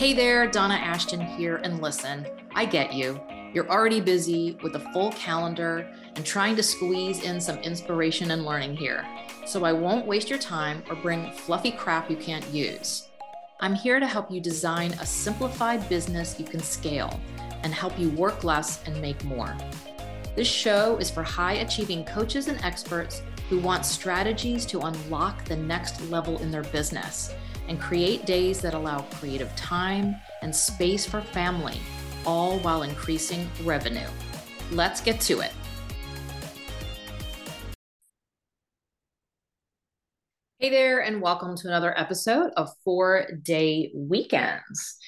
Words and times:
Hey 0.00 0.14
there, 0.14 0.46
Donna 0.46 0.76
Ashton 0.76 1.20
here, 1.20 1.56
and 1.56 1.82
listen, 1.82 2.26
I 2.54 2.64
get 2.64 2.94
you. 2.94 3.20
You're 3.52 3.68
already 3.68 4.00
busy 4.00 4.56
with 4.62 4.74
a 4.74 4.92
full 4.94 5.12
calendar 5.12 5.86
and 6.16 6.24
trying 6.24 6.56
to 6.56 6.62
squeeze 6.62 7.22
in 7.22 7.38
some 7.38 7.58
inspiration 7.58 8.30
and 8.30 8.46
learning 8.46 8.78
here. 8.78 9.06
So 9.44 9.62
I 9.66 9.74
won't 9.74 10.06
waste 10.06 10.30
your 10.30 10.38
time 10.38 10.82
or 10.88 10.96
bring 10.96 11.30
fluffy 11.32 11.70
crap 11.70 12.10
you 12.10 12.16
can't 12.16 12.48
use. 12.48 13.10
I'm 13.60 13.74
here 13.74 14.00
to 14.00 14.06
help 14.06 14.30
you 14.30 14.40
design 14.40 14.92
a 14.92 15.04
simplified 15.04 15.86
business 15.90 16.40
you 16.40 16.46
can 16.46 16.60
scale 16.60 17.20
and 17.62 17.74
help 17.74 17.98
you 17.98 18.08
work 18.12 18.42
less 18.42 18.82
and 18.84 18.98
make 19.02 19.22
more. 19.22 19.54
This 20.34 20.48
show 20.48 20.96
is 20.96 21.10
for 21.10 21.22
high 21.22 21.56
achieving 21.56 22.06
coaches 22.06 22.48
and 22.48 22.58
experts 22.64 23.20
who 23.50 23.58
want 23.58 23.84
strategies 23.84 24.64
to 24.64 24.80
unlock 24.80 25.44
the 25.44 25.56
next 25.56 26.00
level 26.08 26.38
in 26.38 26.50
their 26.50 26.64
business 26.64 27.34
and 27.70 27.80
create 27.80 28.26
days 28.26 28.60
that 28.60 28.74
allow 28.74 29.00
creative 29.12 29.54
time 29.54 30.16
and 30.42 30.54
space 30.54 31.06
for 31.06 31.20
family, 31.20 31.78
all 32.26 32.58
while 32.58 32.82
increasing 32.82 33.48
revenue. 33.62 34.08
Let's 34.72 35.00
get 35.00 35.20
to 35.22 35.40
it. 35.40 35.52
Hey 40.58 40.68
there, 40.68 41.00
and 41.00 41.22
welcome 41.22 41.56
to 41.56 41.68
another 41.68 41.98
episode 41.98 42.50
of 42.56 42.68
Four 42.84 43.26
Day 43.40 43.92
Weekends. 43.94 44.98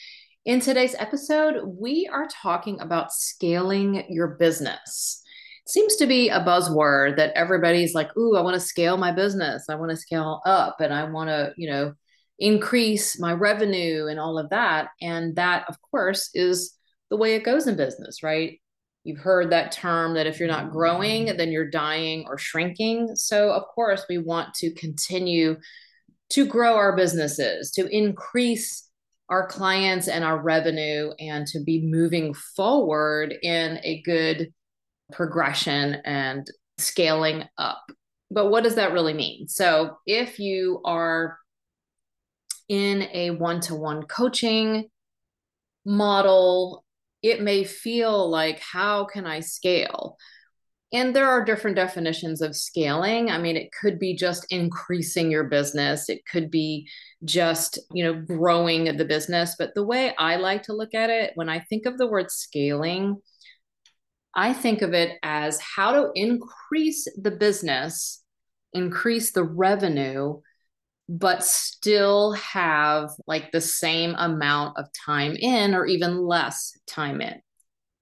In 0.44 0.60
today's 0.60 0.94
episode, 0.98 1.62
we 1.66 2.08
are 2.10 2.28
talking 2.42 2.80
about 2.80 3.12
scaling 3.12 4.06
your 4.08 4.28
business. 4.28 5.20
It 5.66 5.70
seems 5.70 5.96
to 5.96 6.06
be 6.06 6.30
a 6.30 6.40
buzzword 6.40 7.16
that 7.16 7.32
everybody's 7.34 7.92
like, 7.92 8.16
"Ooh, 8.16 8.36
I 8.36 8.40
want 8.40 8.54
to 8.54 8.60
scale 8.60 8.96
my 8.96 9.12
business. 9.12 9.66
I 9.68 9.74
want 9.74 9.90
to 9.90 9.96
scale 9.96 10.40
up 10.46 10.80
and 10.80 10.92
I 10.92 11.04
want 11.04 11.28
to, 11.28 11.52
you 11.56 11.70
know, 11.70 11.94
increase 12.38 13.18
my 13.20 13.32
revenue 13.32 14.06
and 14.06 14.18
all 14.18 14.38
of 14.38 14.50
that. 14.50 14.88
And 15.00 15.36
that, 15.36 15.64
of 15.68 15.76
course, 15.80 16.30
is 16.34 16.74
the 17.10 17.16
way 17.16 17.34
it 17.34 17.44
goes 17.44 17.66
in 17.66 17.76
business, 17.76 18.22
right? 18.22 18.58
You've 19.04 19.18
heard 19.18 19.50
that 19.50 19.72
term 19.72 20.14
that 20.14 20.26
if 20.26 20.38
you're 20.38 20.48
not 20.48 20.70
growing, 20.70 21.36
then 21.36 21.50
you're 21.50 21.70
dying 21.70 22.24
or 22.28 22.38
shrinking. 22.38 23.16
So, 23.16 23.52
of 23.52 23.64
course, 23.66 24.06
we 24.08 24.18
want 24.18 24.54
to 24.54 24.72
continue 24.74 25.56
to 26.30 26.46
grow 26.46 26.76
our 26.76 26.96
businesses, 26.96 27.72
to 27.72 27.86
increase 27.88 28.88
our 29.28 29.46
clients 29.46 30.08
and 30.08 30.24
our 30.24 30.40
revenue, 30.40 31.10
and 31.18 31.46
to 31.48 31.60
be 31.60 31.84
moving 31.84 32.32
forward 32.32 33.34
in 33.42 33.80
a 33.82 34.02
good 34.02 34.52
progression 35.12 35.96
and 36.04 36.46
scaling 36.78 37.44
up. 37.58 37.82
But 38.30 38.50
what 38.50 38.64
does 38.64 38.76
that 38.76 38.92
really 38.92 39.14
mean? 39.14 39.48
So, 39.48 39.98
if 40.06 40.38
you 40.38 40.80
are 40.84 41.38
in 42.68 43.08
a 43.12 43.30
one 43.30 43.60
to 43.62 43.74
one 43.74 44.04
coaching 44.04 44.88
model, 45.84 46.84
it 47.22 47.40
may 47.42 47.64
feel 47.64 48.28
like, 48.28 48.60
how 48.60 49.04
can 49.04 49.26
I 49.26 49.40
scale? 49.40 50.16
And 50.94 51.16
there 51.16 51.28
are 51.28 51.44
different 51.44 51.76
definitions 51.76 52.42
of 52.42 52.54
scaling. 52.54 53.30
I 53.30 53.38
mean, 53.38 53.56
it 53.56 53.70
could 53.80 53.98
be 53.98 54.14
just 54.14 54.44
increasing 54.50 55.30
your 55.30 55.44
business. 55.44 56.10
It 56.10 56.20
could 56.30 56.50
be 56.50 56.86
just, 57.24 57.78
you 57.92 58.04
know, 58.04 58.20
growing 58.20 58.96
the 58.96 59.04
business. 59.06 59.56
But 59.58 59.74
the 59.74 59.86
way 59.86 60.14
I 60.18 60.36
like 60.36 60.64
to 60.64 60.74
look 60.74 60.92
at 60.92 61.08
it, 61.08 61.32
when 61.34 61.48
I 61.48 61.60
think 61.60 61.86
of 61.86 61.96
the 61.96 62.06
word 62.06 62.30
scaling, 62.30 63.16
I 64.34 64.52
think 64.52 64.82
of 64.82 64.92
it 64.92 65.18
as 65.22 65.58
how 65.60 65.92
to 65.92 66.10
increase 66.14 67.08
the 67.20 67.30
business, 67.30 68.22
increase 68.74 69.32
the 69.32 69.44
revenue 69.44 70.40
but 71.08 71.44
still 71.44 72.32
have 72.32 73.10
like 73.26 73.52
the 73.52 73.60
same 73.60 74.14
amount 74.16 74.78
of 74.78 74.86
time 74.92 75.36
in 75.36 75.74
or 75.74 75.86
even 75.86 76.18
less 76.18 76.78
time 76.86 77.20
in. 77.20 77.40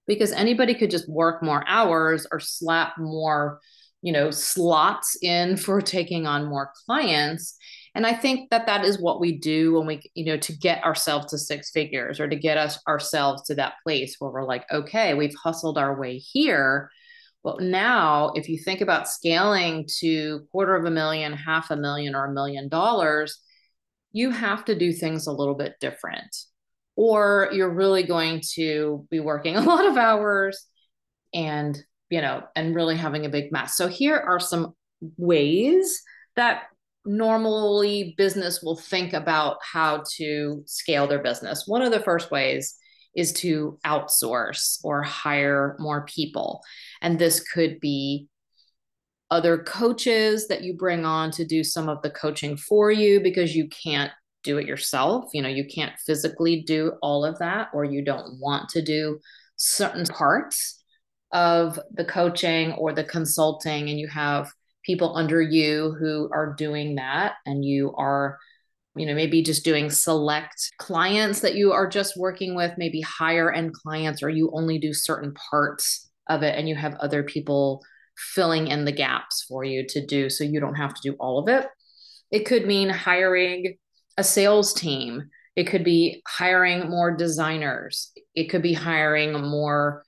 Because 0.07 0.31
anybody 0.31 0.73
could 0.73 0.91
just 0.91 1.09
work 1.09 1.43
more 1.43 1.63
hours 1.67 2.27
or 2.31 2.39
slap 2.39 2.97
more 2.97 3.59
you 4.01 4.11
know 4.11 4.31
slots 4.31 5.17
in 5.21 5.57
for 5.57 5.81
taking 5.81 6.25
on 6.25 6.45
more 6.45 6.71
clients. 6.85 7.55
And 7.93 8.07
i 8.07 8.13
think 8.13 8.49
that 8.51 8.67
that 8.67 8.85
is 8.85 9.01
what 9.01 9.19
we 9.19 9.37
do 9.37 9.73
when 9.73 9.85
we 9.85 10.01
you 10.13 10.23
know 10.23 10.37
to 10.37 10.57
get 10.57 10.83
ourselves 10.83 11.27
to 11.27 11.37
six 11.37 11.71
figures 11.71 12.21
or 12.21 12.27
to 12.29 12.37
get 12.37 12.57
us 12.57 12.79
ourselves 12.87 13.43
to 13.43 13.55
that 13.55 13.73
place 13.83 14.15
where 14.17 14.31
we're 14.31 14.47
like 14.47 14.63
okay 14.71 15.13
we've 15.13 15.35
hustled 15.35 15.77
our 15.77 15.99
way 15.99 16.17
here 16.17 16.89
well, 17.43 17.57
now 17.59 18.31
if 18.35 18.47
you 18.49 18.57
think 18.57 18.81
about 18.81 19.09
scaling 19.09 19.87
to 19.99 20.41
quarter 20.51 20.75
of 20.75 20.85
a 20.85 20.91
million, 20.91 21.33
half 21.33 21.71
a 21.71 21.75
million, 21.75 22.15
or 22.15 22.25
a 22.25 22.33
million 22.33 22.69
dollars, 22.69 23.39
you 24.11 24.29
have 24.31 24.65
to 24.65 24.77
do 24.77 24.93
things 24.93 25.27
a 25.27 25.31
little 25.31 25.55
bit 25.55 25.75
different. 25.79 26.35
Or 26.95 27.49
you're 27.51 27.73
really 27.73 28.03
going 28.03 28.41
to 28.55 29.07
be 29.09 29.19
working 29.19 29.55
a 29.57 29.61
lot 29.61 29.85
of 29.85 29.97
hours 29.97 30.67
and, 31.33 31.77
you 32.09 32.21
know, 32.21 32.43
and 32.55 32.75
really 32.75 32.97
having 32.97 33.25
a 33.25 33.29
big 33.29 33.51
mess. 33.51 33.75
So 33.75 33.87
here 33.87 34.17
are 34.17 34.39
some 34.39 34.73
ways 35.17 36.01
that 36.35 36.63
normally 37.05 38.13
business 38.17 38.61
will 38.61 38.77
think 38.77 39.13
about 39.13 39.57
how 39.63 40.03
to 40.17 40.61
scale 40.67 41.07
their 41.07 41.23
business. 41.23 41.63
One 41.67 41.81
of 41.81 41.91
the 41.91 41.99
first 41.99 42.29
ways 42.29 42.75
is 43.15 43.33
to 43.33 43.77
outsource 43.85 44.79
or 44.83 45.03
hire 45.03 45.75
more 45.79 46.05
people. 46.05 46.61
And 47.01 47.19
this 47.19 47.41
could 47.41 47.79
be 47.79 48.27
other 49.29 49.57
coaches 49.57 50.47
that 50.47 50.63
you 50.63 50.75
bring 50.75 51.05
on 51.05 51.31
to 51.31 51.45
do 51.45 51.63
some 51.63 51.87
of 51.87 52.01
the 52.01 52.09
coaching 52.09 52.57
for 52.57 52.91
you 52.91 53.21
because 53.21 53.55
you 53.55 53.67
can't 53.69 54.11
do 54.43 54.57
it 54.57 54.67
yourself. 54.67 55.29
You 55.33 55.41
know, 55.41 55.49
you 55.49 55.65
can't 55.65 55.97
physically 56.05 56.63
do 56.63 56.93
all 57.01 57.23
of 57.23 57.39
that, 57.39 57.69
or 57.73 57.85
you 57.85 58.03
don't 58.03 58.39
want 58.39 58.69
to 58.69 58.81
do 58.81 59.19
certain 59.55 60.05
parts 60.05 60.83
of 61.31 61.79
the 61.93 62.03
coaching 62.03 62.73
or 62.73 62.91
the 62.91 63.03
consulting, 63.03 63.89
and 63.89 63.99
you 63.99 64.07
have 64.07 64.51
people 64.83 65.15
under 65.15 65.41
you 65.41 65.95
who 65.99 66.29
are 66.33 66.53
doing 66.57 66.95
that, 66.95 67.35
and 67.45 67.63
you 67.63 67.93
are 67.95 68.37
you 68.95 69.05
know 69.05 69.15
maybe 69.15 69.41
just 69.41 69.63
doing 69.63 69.89
select 69.89 70.71
clients 70.77 71.39
that 71.41 71.55
you 71.55 71.71
are 71.71 71.87
just 71.87 72.17
working 72.17 72.55
with 72.55 72.73
maybe 72.77 73.01
higher 73.01 73.51
end 73.51 73.73
clients 73.73 74.21
or 74.21 74.29
you 74.29 74.51
only 74.53 74.77
do 74.77 74.93
certain 74.93 75.33
parts 75.33 76.09
of 76.29 76.43
it 76.43 76.57
and 76.57 76.67
you 76.67 76.75
have 76.75 76.95
other 76.95 77.23
people 77.23 77.81
filling 78.17 78.67
in 78.67 78.85
the 78.85 78.91
gaps 78.91 79.45
for 79.47 79.63
you 79.63 79.85
to 79.87 80.05
do 80.05 80.29
so 80.29 80.43
you 80.43 80.59
don't 80.59 80.75
have 80.75 80.93
to 80.93 81.01
do 81.03 81.15
all 81.19 81.39
of 81.39 81.47
it. 81.47 81.67
It 82.29 82.45
could 82.45 82.65
mean 82.65 82.89
hiring 82.89 83.77
a 84.17 84.23
sales 84.23 84.73
team. 84.73 85.29
It 85.55 85.65
could 85.65 85.83
be 85.83 86.21
hiring 86.27 86.89
more 86.89 87.15
designers. 87.15 88.11
It 88.35 88.45
could 88.45 88.61
be 88.61 88.73
hiring 88.73 89.33
more 89.33 90.03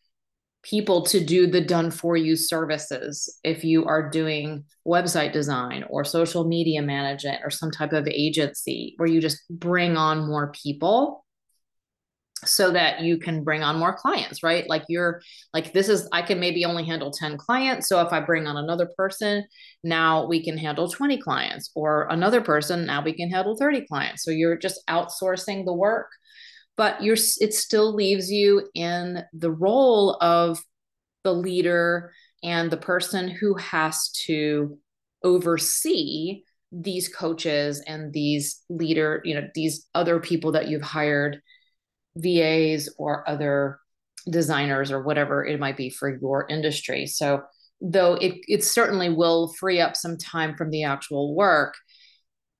people 0.64 1.02
to 1.02 1.24
do 1.24 1.46
the 1.46 1.62
done 1.62 1.92
for 1.92 2.16
you 2.16 2.36
services 2.36 3.38
if 3.44 3.64
you 3.64 3.86
are 3.86 4.10
doing 4.10 4.64
website 4.88 5.34
design 5.34 5.84
or 5.90 6.06
social 6.06 6.46
media 6.46 6.82
management 6.82 7.42
or 7.44 7.50
some 7.50 7.70
type 7.70 7.92
of 7.92 8.08
agency 8.08 8.94
where 8.98 9.08
you 9.08 9.22
just 9.22 9.42
bring 9.50 9.98
on 9.98 10.26
more 10.26 10.52
people 10.54 11.26
so 12.46 12.72
that 12.72 13.02
you 13.02 13.18
can 13.18 13.44
bring 13.44 13.64
on 13.64 13.78
more 13.78 13.94
clients 13.94 14.44
right? 14.44 14.68
Like 14.70 14.84
you're 14.88 15.22
like 15.54 15.74
this 15.74 15.90
is 15.90 16.08
i 16.12 16.22
can 16.22 16.40
maybe 16.40 16.66
only 16.66 16.86
handle 16.86 17.12
10 17.12 17.38
clients. 17.38 17.88
So 17.88 18.00
if 18.02 18.14
i 18.14 18.20
bring 18.20 18.48
on 18.48 18.58
another 18.58 18.90
person 18.98 19.46
now 19.84 20.26
we 20.28 20.44
can 20.44 20.58
handle 20.58 20.90
20 20.90 21.18
clients 21.20 21.72
or 21.76 22.08
another 22.10 22.42
person 22.42 22.86
now 22.86 23.04
we 23.04 23.14
can 23.14 23.30
handle 23.30 23.58
30 23.58 23.86
clients. 23.88 24.24
So 24.24 24.32
you're 24.32 24.58
just 24.58 24.86
outsourcing 24.88 25.66
the 25.66 25.74
work 25.74 26.10
but 26.76 27.04
you're 27.04 27.18
it 27.40 27.54
still 27.54 27.94
leaves 27.94 28.32
you 28.32 28.68
in 28.74 29.24
the 29.34 29.52
role 29.52 30.18
of 30.22 30.60
the 31.24 31.34
leader 31.34 32.12
and 32.44 32.70
the 32.70 32.78
person 32.78 33.28
who 33.28 33.56
has 33.56 34.10
to 34.26 34.78
oversee 35.24 36.44
these 36.72 37.08
coaches 37.08 37.82
and 37.88 38.12
these 38.12 38.62
leader 38.70 39.22
you 39.24 39.36
know 39.36 39.48
these 39.54 39.88
other 39.94 40.20
people 40.20 40.54
that 40.54 40.68
you've 40.68 40.82
hired 40.82 41.40
vas 42.16 42.94
or 42.98 43.28
other 43.30 43.80
designers 44.30 44.92
or 44.92 45.02
whatever 45.02 45.46
it 45.46 45.60
might 45.60 45.78
be 45.78 45.90
for 45.90 46.10
your 46.18 46.48
industry. 46.50 47.06
So 47.06 47.44
though 47.82 48.14
it, 48.16 48.36
it 48.48 48.64
certainly 48.64 49.10
will 49.10 49.54
free 49.54 49.82
up 49.82 49.96
some 49.96 50.18
time 50.18 50.56
from 50.56 50.70
the 50.70 50.84
actual 50.84 51.36
work 51.36 51.76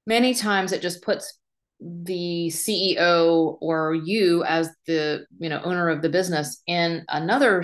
many 0.06 0.34
times 0.34 0.74
it 0.74 0.82
just 0.82 1.02
puts 1.02 1.40
the 1.84 2.48
CEO 2.48 3.58
or 3.62 3.94
you 3.94 4.44
as 4.46 4.70
the 4.88 5.26
you 5.40 5.50
know 5.50 5.62
owner 5.64 5.90
of 5.90 6.02
the 6.02 6.10
business 6.10 6.62
in 6.66 7.04
another 7.10 7.64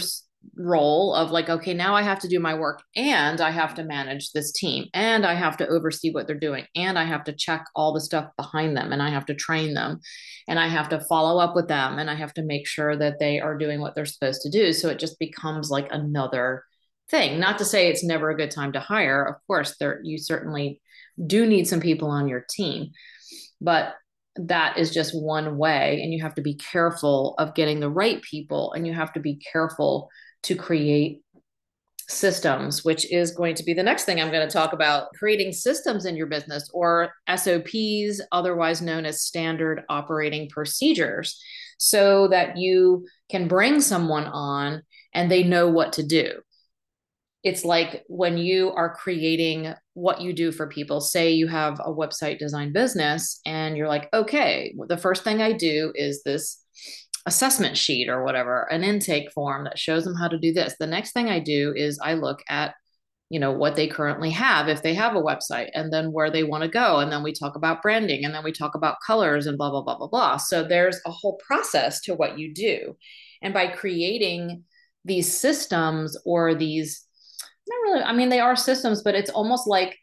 role 0.56 1.14
of 1.14 1.32
like 1.32 1.50
okay 1.50 1.74
now 1.74 1.96
I 1.96 2.02
have 2.02 2.20
to 2.20 2.28
do 2.28 2.40
my 2.40 2.54
work 2.54 2.82
and 2.96 3.40
I 3.40 3.52
have 3.52 3.76
to 3.76 3.84
manage 3.84 4.32
this 4.32 4.52
team 4.52 4.86
and 4.94 5.26
I 5.26 5.34
have 5.34 5.58
to 5.58 5.68
oversee 5.68 6.12
what 6.12 6.28
they're 6.28 6.38
doing 6.38 6.66
and 6.76 7.00
I 7.00 7.06
have 7.06 7.24
to 7.26 7.34
check 7.34 7.66
all 7.76 7.94
the 7.94 8.02
stuff 8.02 8.30
behind 8.38 8.76
them 8.76 8.92
and 8.92 9.02
I 9.02 9.10
have 9.10 9.26
to 9.28 9.36
train 9.36 9.74
them 9.74 10.00
and 10.48 10.60
I 10.60 10.68
have 10.68 10.90
to 10.90 11.00
follow 11.02 11.40
up 11.40 11.56
with 11.56 11.68
them 11.68 12.00
and 12.00 12.10
I 12.10 12.16
have 12.16 12.34
to 12.36 12.44
make 12.44 12.68
sure 12.68 12.96
that 12.98 13.20
they 13.20 13.40
are 13.40 13.58
doing 13.58 13.80
what 13.80 13.96
they're 13.96 14.06
supposed 14.06 14.42
to 14.42 14.50
do. 14.50 14.74
So 14.74 14.90
it 14.90 15.00
just 15.00 15.20
becomes 15.20 15.70
like 15.70 15.88
another 15.92 16.64
thing. 17.10 17.40
Not 17.40 17.58
to 17.60 17.66
say 17.66 17.88
it's 17.88 18.04
never 18.04 18.30
a 18.30 18.38
good 18.38 18.52
time 18.52 18.74
to 18.74 18.80
hire. 18.80 19.24
Of 19.24 19.36
course 19.48 19.76
there 19.78 20.02
you 20.04 20.18
certainly 20.18 20.82
do 21.26 21.46
need 21.46 21.68
some 21.68 21.82
people 21.82 22.10
on 22.10 22.28
your 22.28 22.46
team. 22.50 22.92
But 23.62 23.96
that 24.48 24.78
is 24.78 24.94
just 24.94 25.14
one 25.14 25.58
way 25.58 26.02
and 26.02 26.14
you 26.14 26.22
have 26.22 26.36
to 26.36 26.42
be 26.42 26.56
careful 26.56 27.36
of 27.38 27.56
getting 27.56 27.80
the 27.80 27.90
right 27.90 28.22
people 28.22 28.74
and 28.74 28.88
you 28.88 28.94
have 28.94 29.14
to 29.14 29.20
be 29.20 29.36
careful 29.36 30.10
to 30.44 30.56
create 30.56 31.22
systems 32.08 32.84
which 32.84 33.12
is 33.12 33.32
going 33.32 33.54
to 33.54 33.64
be 33.64 33.74
the 33.74 33.84
next 33.84 34.06
thing 34.06 34.20
i'm 34.20 34.32
going 34.32 34.48
to 34.48 34.52
talk 34.52 34.74
about 34.74 35.14
creating 35.14 35.52
systems 35.52 36.06
in 36.06 36.16
your 36.16 36.26
business 36.26 36.68
or 36.74 37.14
sops 37.38 38.22
otherwise 38.32 38.82
known 38.82 39.06
as 39.06 39.22
standard 39.22 39.84
operating 39.90 40.50
procedures 40.50 41.40
so 41.80 42.28
that 42.28 42.58
you 42.58 43.08
can 43.30 43.48
bring 43.48 43.82
someone 43.82 44.26
on 44.26 44.84
and 45.14 45.32
they 45.32 45.44
know 45.44 45.70
what 45.70 45.94
to 45.94 46.04
do. 46.04 46.42
It's 47.44 47.64
like 47.64 48.04
when 48.08 48.38
you 48.38 48.72
are 48.72 48.94
creating 48.94 49.74
what 50.00 50.22
you 50.22 50.34
do 50.34 50.52
for 50.52 50.68
people. 50.68 51.02
Say 51.02 51.32
you 51.32 51.48
have 51.48 51.80
a 51.80 51.94
website 51.94 52.40
design 52.40 52.72
business 52.74 53.40
and 53.46 53.76
you're 53.76 53.88
like 53.88 54.10
okay 54.14 54.74
the 54.88 54.98
first 54.98 55.24
thing 55.24 55.42
i 55.42 55.52
do 55.52 55.92
is 55.96 56.24
this 56.24 56.64
assessment 57.26 57.78
sheet 57.78 58.10
or 58.10 58.24
whatever 58.24 58.64
an 58.72 58.84
intake 58.84 59.32
form 59.32 59.66
that 59.66 59.78
shows 59.78 60.04
them 60.04 60.16
how 60.16 60.28
to 60.28 60.40
do 60.40 60.54
this. 60.54 60.76
The 60.80 60.88
next 60.88 61.12
thing 61.12 61.30
i 61.30 61.40
do 61.40 61.74
is 61.76 62.00
i 62.02 62.14
look 62.14 62.42
at 62.50 62.76
you 63.30 63.40
know 63.40 63.52
what 63.52 63.76
they 63.76 63.88
currently 63.88 64.32
have 64.32 64.68
if 64.68 64.82
they 64.82 64.94
have 64.96 65.16
a 65.16 65.22
website 65.22 65.70
and 65.76 65.94
then 65.94 66.12
where 66.12 66.32
they 66.32 66.44
want 66.44 66.64
to 66.64 66.70
go 66.70 66.98
and 66.98 67.12
then 67.12 67.22
we 67.22 67.32
talk 67.32 67.56
about 67.56 67.82
branding 67.82 68.26
and 68.26 68.34
then 68.34 68.44
we 68.44 68.52
talk 68.52 68.74
about 68.76 68.98
colors 69.06 69.46
and 69.46 69.58
blah 69.58 69.70
blah 69.70 69.84
blah 69.84 69.98
blah 69.98 70.08
blah. 70.08 70.38
So 70.38 70.64
there's 70.64 71.00
a 71.06 71.12
whole 71.12 71.40
process 71.46 72.02
to 72.02 72.16
what 72.16 72.40
you 72.40 72.54
do. 72.54 72.98
And 73.42 73.54
by 73.54 73.68
creating 73.68 74.64
these 75.06 75.32
systems 75.32 76.18
or 76.26 76.56
these 76.56 77.06
not 77.70 77.82
really 77.84 78.04
i 78.04 78.12
mean 78.12 78.30
they 78.30 78.40
are 78.40 78.56
systems 78.56 79.02
but 79.04 79.16
it's 79.16 79.30
almost 79.30 79.68
like 79.68 79.98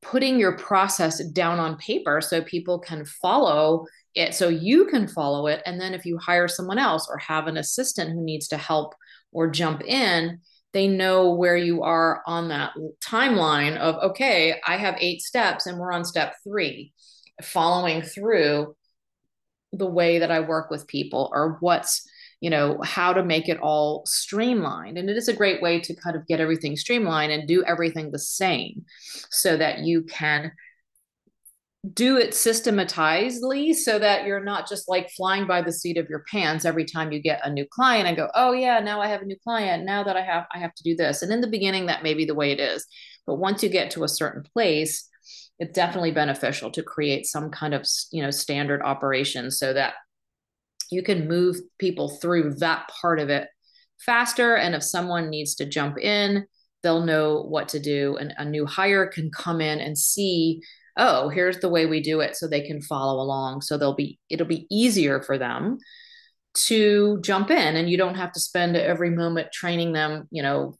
putting 0.00 0.38
your 0.38 0.56
process 0.56 1.22
down 1.30 1.60
on 1.60 1.76
paper 1.76 2.20
so 2.20 2.42
people 2.42 2.78
can 2.78 3.04
follow 3.04 3.86
it 4.14 4.34
so 4.34 4.48
you 4.48 4.86
can 4.86 5.08
follow 5.08 5.46
it. 5.46 5.62
And 5.64 5.80
then 5.80 5.94
if 5.94 6.04
you 6.04 6.18
hire 6.18 6.48
someone 6.48 6.78
else 6.78 7.08
or 7.08 7.18
have 7.18 7.46
an 7.46 7.56
assistant 7.56 8.10
who 8.10 8.22
needs 8.22 8.48
to 8.48 8.56
help 8.56 8.94
or 9.32 9.50
jump 9.50 9.82
in 9.82 10.40
they 10.72 10.88
know 10.88 11.34
where 11.34 11.56
you 11.56 11.82
are 11.82 12.22
on 12.26 12.48
that 12.48 12.72
timeline 13.04 13.76
of 13.76 13.96
okay 13.96 14.60
i 14.66 14.76
have 14.76 14.96
eight 15.00 15.20
steps 15.20 15.66
and 15.66 15.78
we're 15.78 15.92
on 15.92 16.04
step 16.04 16.34
3 16.44 16.92
following 17.42 18.02
through 18.02 18.74
the 19.72 19.86
way 19.86 20.18
that 20.18 20.30
i 20.30 20.40
work 20.40 20.70
with 20.70 20.86
people 20.86 21.30
or 21.32 21.56
what's 21.60 22.06
you 22.42 22.50
know 22.50 22.76
how 22.82 23.12
to 23.12 23.22
make 23.22 23.48
it 23.48 23.60
all 23.60 24.02
streamlined. 24.04 24.98
And 24.98 25.08
it 25.08 25.16
is 25.16 25.28
a 25.28 25.32
great 25.32 25.62
way 25.62 25.78
to 25.78 25.94
kind 25.94 26.16
of 26.16 26.26
get 26.26 26.40
everything 26.40 26.76
streamlined 26.76 27.30
and 27.30 27.46
do 27.46 27.62
everything 27.62 28.10
the 28.10 28.18
same 28.18 28.84
so 29.30 29.56
that 29.56 29.78
you 29.78 30.02
can 30.02 30.50
do 31.94 32.16
it 32.16 32.34
systematizedly 32.34 33.72
so 33.74 33.98
that 33.98 34.24
you're 34.24 34.42
not 34.42 34.68
just 34.68 34.88
like 34.88 35.10
flying 35.10 35.46
by 35.46 35.62
the 35.62 35.72
seat 35.72 35.96
of 35.96 36.08
your 36.08 36.24
pants 36.30 36.64
every 36.64 36.84
time 36.84 37.10
you 37.10 37.20
get 37.20 37.44
a 37.44 37.50
new 37.50 37.66
client 37.72 38.06
and 38.06 38.16
go 38.16 38.28
oh 38.36 38.52
yeah 38.52 38.78
now 38.78 39.00
i 39.00 39.08
have 39.08 39.22
a 39.22 39.24
new 39.24 39.36
client. 39.42 39.84
Now 39.84 40.04
that 40.04 40.16
i 40.16 40.22
have 40.22 40.46
i 40.52 40.58
have 40.58 40.74
to 40.74 40.82
do 40.82 40.96
this. 40.96 41.22
And 41.22 41.32
in 41.32 41.40
the 41.40 41.46
beginning 41.46 41.86
that 41.86 42.02
may 42.02 42.14
be 42.14 42.24
the 42.24 42.34
way 42.34 42.50
it 42.50 42.60
is. 42.60 42.86
But 43.24 43.36
once 43.36 43.62
you 43.62 43.68
get 43.68 43.92
to 43.92 44.04
a 44.04 44.08
certain 44.08 44.42
place 44.42 45.08
it's 45.60 45.74
definitely 45.74 46.10
beneficial 46.10 46.72
to 46.72 46.82
create 46.82 47.24
some 47.24 47.50
kind 47.50 47.72
of 47.72 47.86
you 48.10 48.20
know 48.20 48.32
standard 48.32 48.82
operation 48.82 49.50
so 49.50 49.72
that 49.72 49.94
you 50.92 51.02
can 51.02 51.28
move 51.28 51.56
people 51.78 52.08
through 52.08 52.54
that 52.56 52.88
part 53.00 53.18
of 53.18 53.28
it 53.30 53.48
faster. 54.04 54.56
And 54.56 54.74
if 54.74 54.82
someone 54.82 55.30
needs 55.30 55.54
to 55.56 55.64
jump 55.68 55.98
in, 55.98 56.46
they'll 56.82 57.04
know 57.04 57.42
what 57.42 57.68
to 57.70 57.80
do. 57.80 58.16
And 58.16 58.34
a 58.36 58.44
new 58.44 58.66
hire 58.66 59.06
can 59.06 59.30
come 59.30 59.60
in 59.60 59.80
and 59.80 59.96
see, 59.96 60.60
oh, 60.96 61.28
here's 61.28 61.60
the 61.60 61.68
way 61.68 61.86
we 61.86 62.02
do 62.02 62.20
it. 62.20 62.36
So 62.36 62.46
they 62.46 62.66
can 62.66 62.82
follow 62.82 63.22
along. 63.22 63.62
So 63.62 63.78
they'll 63.78 63.94
be, 63.94 64.18
it'll 64.28 64.46
be 64.46 64.66
easier 64.70 65.22
for 65.22 65.38
them 65.38 65.78
to 66.54 67.20
jump 67.22 67.50
in. 67.50 67.76
And 67.76 67.88
you 67.88 67.96
don't 67.96 68.16
have 68.16 68.32
to 68.32 68.40
spend 68.40 68.76
every 68.76 69.10
moment 69.10 69.52
training 69.52 69.92
them, 69.92 70.28
you 70.30 70.42
know, 70.42 70.76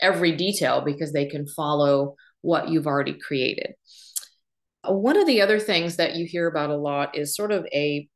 every 0.00 0.32
detail 0.32 0.80
because 0.80 1.12
they 1.12 1.26
can 1.26 1.46
follow 1.46 2.16
what 2.40 2.68
you've 2.68 2.88
already 2.88 3.14
created. 3.14 3.74
One 4.84 5.16
of 5.16 5.28
the 5.28 5.42
other 5.42 5.60
things 5.60 5.96
that 5.96 6.16
you 6.16 6.26
hear 6.26 6.48
about 6.48 6.70
a 6.70 6.76
lot 6.76 7.16
is 7.16 7.36
sort 7.36 7.52
of 7.52 7.64
a 7.72 8.08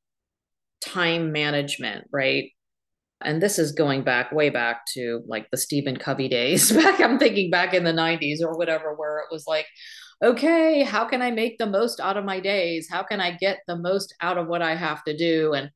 time 0.81 1.33
management, 1.33 2.07
right? 2.13 2.51
And 3.23 3.43
this 3.43 3.59
is 3.59 3.73
going 3.73 4.03
back 4.03 4.31
way 4.33 4.51
back 4.51 4.83
to 4.95 5.23
like 5.27 5.49
the 5.51 5.57
Stephen 5.57 5.97
Covey 5.97 6.29
days. 6.29 6.71
back, 6.77 7.01
I'm 7.01 7.19
thinking 7.19 7.51
back 7.51 7.75
in 7.75 7.85
the 7.85 7.93
90s 7.93 8.43
or 8.43 8.57
whatever, 8.57 8.95
where 8.95 9.19
it 9.19 9.27
was 9.31 9.47
like, 9.47 9.67
okay, 10.23 10.83
how 10.83 11.05
can 11.05 11.23
I 11.23 11.31
make 11.31 11.59
the 11.59 11.67
most 11.67 12.01
out 12.01 12.17
of 12.17 12.25
my 12.25 12.41
days? 12.41 12.89
How 12.91 13.03
can 13.03 13.21
I 13.21 13.33
get 13.33 13.61
the 13.67 13.77
most 13.77 14.15
out 14.21 14.39
of 14.39 14.49
what 14.49 14.63
I 14.63 14.75
have 14.75 15.05
to 15.05 15.17
do 15.17 15.53
and 15.53 15.71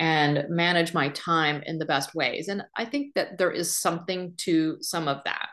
and 0.00 0.44
manage 0.48 0.94
my 0.94 1.08
time 1.08 1.62
in 1.66 1.78
the 1.78 1.84
best 1.84 2.14
ways? 2.14 2.48
And 2.48 2.62
I 2.76 2.84
think 2.84 3.14
that 3.14 3.38
there 3.38 3.50
is 3.50 3.76
something 3.76 4.34
to 4.38 4.76
some 4.80 5.08
of 5.08 5.22
that. 5.24 5.47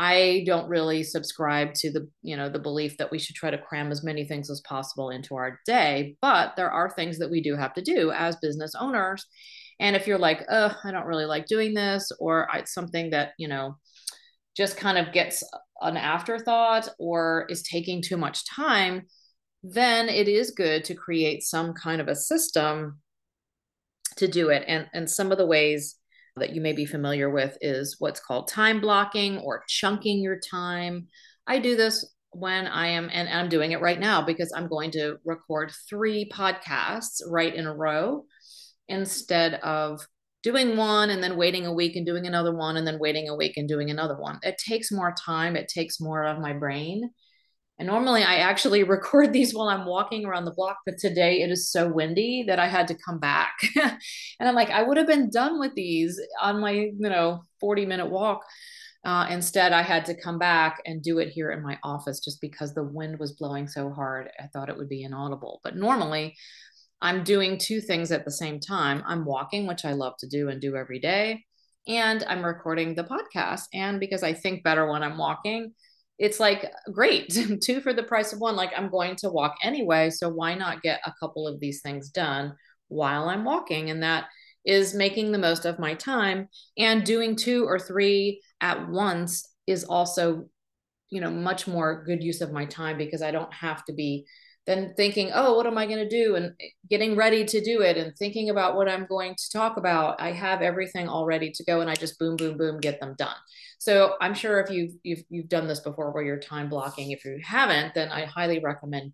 I 0.00 0.44
don't 0.46 0.68
really 0.68 1.02
subscribe 1.02 1.74
to 1.74 1.90
the, 1.90 2.08
you 2.22 2.36
know, 2.36 2.48
the 2.48 2.60
belief 2.60 2.96
that 2.98 3.10
we 3.10 3.18
should 3.18 3.34
try 3.34 3.50
to 3.50 3.58
cram 3.58 3.90
as 3.90 4.04
many 4.04 4.24
things 4.24 4.48
as 4.48 4.60
possible 4.60 5.10
into 5.10 5.34
our 5.34 5.58
day, 5.66 6.16
but 6.22 6.54
there 6.56 6.70
are 6.70 6.88
things 6.88 7.18
that 7.18 7.32
we 7.32 7.42
do 7.42 7.56
have 7.56 7.74
to 7.74 7.82
do 7.82 8.12
as 8.12 8.36
business 8.36 8.74
owners. 8.78 9.26
And 9.80 9.96
if 9.96 10.06
you're 10.06 10.16
like, 10.16 10.44
oh, 10.48 10.72
I 10.84 10.92
don't 10.92 11.06
really 11.06 11.24
like 11.24 11.46
doing 11.46 11.74
this, 11.74 12.12
or 12.20 12.48
it's 12.54 12.72
something 12.72 13.10
that, 13.10 13.32
you 13.38 13.48
know, 13.48 13.76
just 14.56 14.76
kind 14.76 14.98
of 14.98 15.12
gets 15.12 15.42
an 15.80 15.96
afterthought 15.96 16.88
or 17.00 17.46
is 17.48 17.64
taking 17.64 18.00
too 18.00 18.16
much 18.16 18.48
time, 18.48 19.02
then 19.64 20.08
it 20.08 20.28
is 20.28 20.52
good 20.52 20.84
to 20.84 20.94
create 20.94 21.42
some 21.42 21.74
kind 21.74 22.00
of 22.00 22.06
a 22.06 22.14
system 22.14 23.00
to 24.16 24.28
do 24.28 24.50
it. 24.50 24.62
And, 24.68 24.86
and 24.94 25.10
some 25.10 25.32
of 25.32 25.38
the 25.38 25.46
ways 25.46 25.96
that 26.38 26.54
you 26.54 26.60
may 26.60 26.72
be 26.72 26.86
familiar 26.86 27.30
with 27.30 27.56
is 27.60 27.96
what's 27.98 28.20
called 28.20 28.48
time 28.48 28.80
blocking 28.80 29.38
or 29.38 29.64
chunking 29.68 30.20
your 30.20 30.38
time. 30.38 31.08
I 31.46 31.58
do 31.58 31.76
this 31.76 32.04
when 32.30 32.66
I 32.66 32.88
am, 32.88 33.08
and 33.12 33.28
I'm 33.28 33.48
doing 33.48 33.72
it 33.72 33.80
right 33.80 33.98
now 33.98 34.22
because 34.22 34.52
I'm 34.54 34.68
going 34.68 34.90
to 34.92 35.16
record 35.24 35.72
three 35.88 36.30
podcasts 36.32 37.20
right 37.28 37.54
in 37.54 37.66
a 37.66 37.74
row 37.74 38.24
instead 38.88 39.54
of 39.54 40.00
doing 40.42 40.76
one 40.76 41.10
and 41.10 41.22
then 41.22 41.36
waiting 41.36 41.66
a 41.66 41.72
week 41.72 41.96
and 41.96 42.06
doing 42.06 42.26
another 42.26 42.54
one 42.54 42.76
and 42.76 42.86
then 42.86 42.98
waiting 42.98 43.28
a 43.28 43.34
week 43.34 43.56
and 43.56 43.68
doing 43.68 43.90
another 43.90 44.16
one. 44.18 44.38
It 44.42 44.56
takes 44.58 44.92
more 44.92 45.14
time, 45.24 45.56
it 45.56 45.68
takes 45.68 46.00
more 46.00 46.24
of 46.24 46.38
my 46.38 46.52
brain. 46.52 47.10
And 47.78 47.86
normally 47.86 48.22
I 48.22 48.36
actually 48.36 48.82
record 48.84 49.32
these 49.32 49.54
while 49.54 49.68
I'm 49.68 49.86
walking 49.86 50.24
around 50.24 50.44
the 50.44 50.54
block, 50.54 50.78
but 50.84 50.98
today 50.98 51.42
it 51.42 51.50
is 51.50 51.70
so 51.70 51.88
windy 51.88 52.44
that 52.46 52.58
I 52.58 52.66
had 52.66 52.88
to 52.88 52.94
come 52.94 53.18
back. 53.18 53.54
and 53.76 54.48
I'm 54.48 54.54
like, 54.54 54.70
I 54.70 54.82
would 54.82 54.96
have 54.96 55.06
been 55.06 55.30
done 55.30 55.58
with 55.58 55.74
these 55.74 56.20
on 56.40 56.60
my, 56.60 56.72
you 56.72 56.92
know, 56.98 57.42
40 57.60 57.86
minute 57.86 58.10
walk. 58.10 58.42
Uh, 59.04 59.26
instead, 59.30 59.72
I 59.72 59.82
had 59.82 60.04
to 60.06 60.20
come 60.20 60.38
back 60.38 60.82
and 60.84 61.02
do 61.02 61.18
it 61.18 61.28
here 61.28 61.52
in 61.52 61.62
my 61.62 61.78
office 61.84 62.20
just 62.20 62.40
because 62.40 62.74
the 62.74 62.82
wind 62.82 63.18
was 63.18 63.32
blowing 63.32 63.68
so 63.68 63.90
hard. 63.90 64.28
I 64.38 64.48
thought 64.48 64.68
it 64.68 64.76
would 64.76 64.88
be 64.88 65.04
inaudible. 65.04 65.60
But 65.62 65.76
normally, 65.76 66.36
I'm 67.00 67.22
doing 67.22 67.58
two 67.58 67.80
things 67.80 68.10
at 68.10 68.24
the 68.24 68.30
same 68.30 68.58
time. 68.58 69.04
I'm 69.06 69.24
walking, 69.24 69.66
which 69.66 69.84
I 69.84 69.92
love 69.92 70.14
to 70.18 70.26
do 70.28 70.48
and 70.48 70.60
do 70.60 70.74
every 70.74 70.98
day, 70.98 71.44
and 71.86 72.24
I'm 72.28 72.44
recording 72.44 72.94
the 72.94 73.04
podcast. 73.04 73.62
And 73.72 74.00
because 74.00 74.24
I 74.24 74.32
think 74.32 74.64
better 74.64 74.90
when 74.90 75.04
I'm 75.04 75.16
walking, 75.16 75.74
it's 76.18 76.40
like 76.40 76.72
great 76.92 77.28
two 77.62 77.80
for 77.80 77.92
the 77.92 78.02
price 78.02 78.32
of 78.32 78.40
one 78.40 78.56
like 78.56 78.72
i'm 78.76 78.90
going 78.90 79.16
to 79.16 79.30
walk 79.30 79.54
anyway 79.62 80.10
so 80.10 80.28
why 80.28 80.54
not 80.54 80.82
get 80.82 81.00
a 81.06 81.14
couple 81.20 81.46
of 81.46 81.60
these 81.60 81.80
things 81.80 82.10
done 82.10 82.54
while 82.88 83.28
i'm 83.28 83.44
walking? 83.44 83.90
And 83.90 84.02
that 84.02 84.26
is 84.64 84.94
making 84.94 85.32
the 85.32 85.38
most 85.38 85.64
of 85.64 85.78
my 85.78 85.94
time 85.94 86.48
and 86.76 87.04
doing 87.04 87.36
two 87.36 87.64
or 87.64 87.78
three 87.78 88.42
at 88.60 88.88
once 88.88 89.48
is 89.66 89.84
also 89.84 90.48
you 91.10 91.20
know 91.20 91.30
much 91.30 91.66
more 91.66 92.04
good 92.04 92.22
use 92.22 92.40
of 92.40 92.52
my 92.52 92.66
time 92.66 92.98
because 92.98 93.22
i 93.22 93.30
don't 93.30 93.52
have 93.52 93.84
to 93.84 93.92
be 93.92 94.26
then 94.68 94.94
thinking 94.96 95.32
oh 95.34 95.56
what 95.56 95.66
am 95.66 95.76
i 95.76 95.86
going 95.86 95.98
to 95.98 96.08
do? 96.08 96.36
and 96.36 96.54
eh, 96.60 96.68
getting 96.88 97.16
ready 97.16 97.44
to 97.44 97.60
do 97.60 97.82
it 97.82 97.96
and 97.96 98.16
thinking 98.16 98.50
about 98.50 98.76
what 98.76 98.88
i'm 98.88 99.06
going 99.06 99.34
to 99.34 99.50
talk 99.52 99.76
about 99.76 100.20
i 100.20 100.30
have 100.30 100.62
everything 100.62 101.08
all 101.08 101.26
ready 101.26 101.50
to 101.50 101.64
go 101.64 101.80
and 101.80 101.90
i 101.90 101.94
just 101.94 102.18
boom 102.20 102.36
boom 102.36 102.56
boom 102.56 102.78
get 102.78 103.00
them 103.00 103.14
done. 103.18 103.36
So 103.78 104.14
I'm 104.20 104.34
sure 104.34 104.60
if 104.60 104.70
you've, 104.70 104.92
you've, 105.02 105.22
you've 105.30 105.48
done 105.48 105.68
this 105.68 105.80
before 105.80 106.10
where 106.10 106.24
you're 106.24 106.40
time 106.40 106.68
blocking, 106.68 107.12
if 107.12 107.24
you 107.24 107.38
haven't, 107.42 107.94
then 107.94 108.10
I 108.10 108.24
highly 108.24 108.58
recommend 108.58 109.12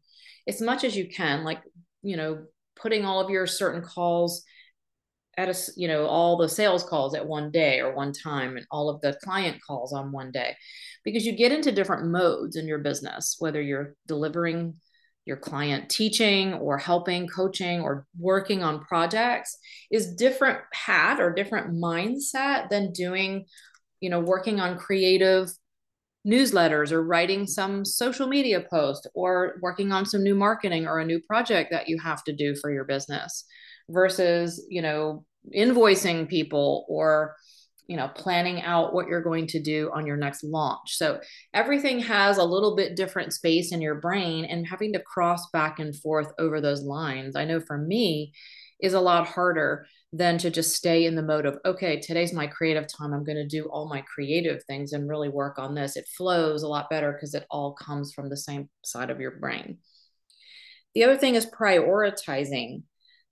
as 0.49 0.61
much 0.61 0.85
as 0.85 0.97
you 0.97 1.09
can, 1.09 1.45
like, 1.45 1.61
you 2.03 2.17
know, 2.17 2.45
putting 2.77 3.05
all 3.05 3.21
of 3.21 3.31
your 3.31 3.47
certain 3.47 3.83
calls 3.83 4.43
at 5.37 5.49
a, 5.49 5.73
you 5.77 5.89
know, 5.89 6.07
all 6.07 6.37
the 6.37 6.49
sales 6.49 6.83
calls 6.83 7.15
at 7.15 7.27
one 7.27 7.51
day 7.51 7.81
or 7.81 7.95
one 7.95 8.13
time 8.13 8.57
and 8.57 8.67
all 8.71 8.89
of 8.89 9.01
the 9.01 9.19
client 9.23 9.59
calls 9.67 9.93
on 9.93 10.13
one 10.13 10.31
day, 10.31 10.57
because 11.05 11.27
you 11.27 11.33
get 11.33 11.53
into 11.53 11.73
different 11.73 12.07
modes 12.07 12.57
in 12.57 12.67
your 12.67 12.79
business, 12.79 13.37
whether 13.39 13.61
you're 13.61 13.95
delivering 14.07 14.75
your 15.27 15.37
client 15.37 15.89
teaching 15.89 16.55
or 16.55 16.77
helping 16.77 17.27
coaching 17.27 17.81
or 17.81 18.07
working 18.19 18.63
on 18.63 18.81
projects 18.85 19.57
is 19.91 20.15
different 20.15 20.59
hat 20.73 21.21
or 21.21 21.33
different 21.33 21.75
mindset 21.75 22.69
than 22.69 22.93
doing 22.93 23.45
you 24.01 24.11
know 24.11 24.21
working 24.21 24.61
on 24.61 24.77
creative 24.77 25.49
newsletters 26.27 26.91
or 26.91 27.03
writing 27.03 27.47
some 27.47 27.85
social 27.85 28.27
media 28.27 28.61
post 28.61 29.07
or 29.15 29.57
working 29.61 29.93
on 29.93 30.07
some 30.07 30.23
new 30.23 30.35
marketing 30.35 30.87
or 30.87 30.99
a 30.99 31.05
new 31.05 31.21
project 31.21 31.71
that 31.71 31.89
you 31.89 31.99
have 31.99 32.25
to 32.25 32.33
do 32.33 32.55
for 32.55 32.73
your 32.73 32.85
business 32.85 33.45
versus, 33.91 34.65
you 34.69 34.81
know, 34.81 35.25
invoicing 35.55 36.27
people 36.27 36.87
or 36.89 37.37
you 37.87 37.97
know 37.97 38.09
planning 38.09 38.63
out 38.63 38.95
what 38.95 39.09
you're 39.09 39.23
going 39.23 39.47
to 39.49 39.63
do 39.63 39.91
on 39.95 40.07
your 40.07 40.17
next 40.17 40.45
launch. 40.45 40.97
So 40.97 41.21
everything 41.53 42.01
has 42.01 42.39
a 42.39 42.45
little 42.45 42.77
bit 42.77 42.97
different 42.97 43.33
space 43.33 43.73
in 43.73 43.81
your 43.81 43.97
brain 43.97 44.45
and 44.45 44.67
having 44.67 44.93
to 44.93 45.01
cross 45.01 45.51
back 45.51 45.79
and 45.79 45.95
forth 45.97 46.33
over 46.39 46.61
those 46.61 46.83
lines 46.83 47.37
i 47.37 47.45
know 47.45 47.61
for 47.61 47.79
me 47.79 48.33
is 48.81 48.93
a 48.93 49.01
lot 49.01 49.27
harder 49.27 49.87
than 50.13 50.39
to 50.39 50.49
just 50.49 50.77
stay 50.77 51.07
in 51.07 51.17
the 51.17 51.23
mode 51.23 51.45
of 51.45 51.59
okay 51.65 51.99
today's 51.99 52.33
my 52.33 52.47
creative 52.47 52.87
time. 52.87 53.13
I'm 53.13 53.25
going 53.25 53.37
to 53.37 53.47
do 53.47 53.65
all 53.65 53.89
my 53.89 54.03
creative 54.03 54.63
things 54.65 54.93
and 54.93 55.09
really 55.09 55.29
work 55.29 55.59
on 55.59 55.75
this. 55.75 55.97
It 55.97 56.07
flows 56.17 56.63
a 56.63 56.69
lot 56.69 56.89
better 56.89 57.13
because 57.13 57.35
it 57.35 57.47
all 57.51 57.75
comes 57.75 58.13
from 58.13 58.29
the 58.29 58.37
same 58.37 58.69
side 58.85 59.11
of 59.11 59.21
your 59.21 59.33
brain. 59.33 59.79
The 60.95 61.03
other 61.03 61.17
thing 61.17 61.35
is 61.35 61.47
prioritizing 61.47 62.83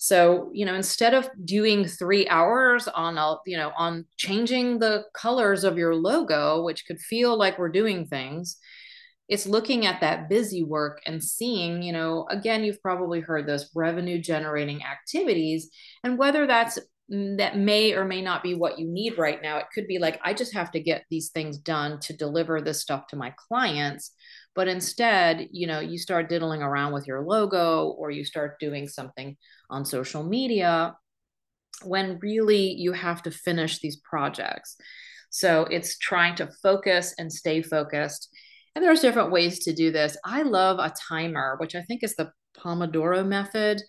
so, 0.02 0.50
you 0.52 0.66
know, 0.66 0.74
instead 0.74 1.14
of 1.14 1.30
doing 1.44 1.86
three 1.86 2.26
hours 2.26 2.88
on 2.88 3.18
a, 3.18 3.36
you 3.46 3.56
know, 3.56 3.70
on 3.76 4.04
changing 4.16 4.80
the 4.80 5.04
colors 5.14 5.62
of 5.62 5.78
your 5.78 5.94
logo, 5.94 6.64
which 6.64 6.86
could 6.86 6.98
feel 6.98 7.36
like 7.38 7.56
we're 7.56 7.68
doing 7.68 8.06
things, 8.06 8.56
it's 9.28 9.46
looking 9.46 9.86
at 9.86 10.00
that 10.00 10.28
busy 10.28 10.64
work 10.64 11.00
and 11.06 11.22
seeing, 11.22 11.84
you 11.84 11.92
know, 11.92 12.26
again, 12.30 12.64
you've 12.64 12.82
probably 12.82 13.20
heard 13.20 13.46
this 13.46 13.70
revenue 13.76 14.20
generating 14.20 14.82
activities 14.82 15.70
and 16.02 16.18
whether 16.18 16.48
that's 16.48 16.80
mm, 17.08 17.38
that 17.38 17.56
may 17.56 17.92
or 17.94 18.04
may 18.04 18.22
not 18.22 18.42
be 18.42 18.56
what 18.56 18.80
you 18.80 18.88
need 18.88 19.18
right 19.18 19.40
now. 19.40 19.58
It 19.58 19.66
could 19.72 19.86
be 19.86 20.00
like, 20.00 20.18
I 20.24 20.34
just 20.34 20.52
have 20.52 20.72
to 20.72 20.80
get 20.80 21.04
these 21.10 21.28
things 21.28 21.58
done 21.58 22.00
to 22.00 22.12
deliver 22.12 22.60
this 22.60 22.80
stuff 22.80 23.06
to 23.10 23.16
my 23.16 23.32
clients. 23.36 24.10
But 24.54 24.68
instead, 24.68 25.48
you 25.50 25.66
know, 25.66 25.80
you 25.80 25.98
start 25.98 26.28
diddling 26.28 26.62
around 26.62 26.92
with 26.92 27.06
your 27.06 27.22
logo 27.22 27.88
or 27.88 28.10
you 28.10 28.24
start 28.24 28.60
doing 28.60 28.86
something 28.86 29.36
on 29.70 29.84
social 29.84 30.22
media 30.22 30.94
when 31.84 32.18
really 32.20 32.72
you 32.72 32.92
have 32.92 33.22
to 33.22 33.30
finish 33.30 33.80
these 33.80 33.96
projects. 33.96 34.76
So 35.30 35.62
it's 35.70 35.96
trying 35.98 36.34
to 36.36 36.50
focus 36.62 37.14
and 37.18 37.32
stay 37.32 37.62
focused. 37.62 38.28
And 38.74 38.84
there's 38.84 39.00
different 39.00 39.32
ways 39.32 39.60
to 39.60 39.72
do 39.72 39.90
this. 39.90 40.16
I 40.24 40.42
love 40.42 40.78
a 40.78 40.92
timer, 41.08 41.56
which 41.58 41.74
I 41.74 41.82
think 41.82 42.02
is 42.02 42.14
the 42.16 42.30
Pomodoro 42.56 43.26
method. 43.26 43.82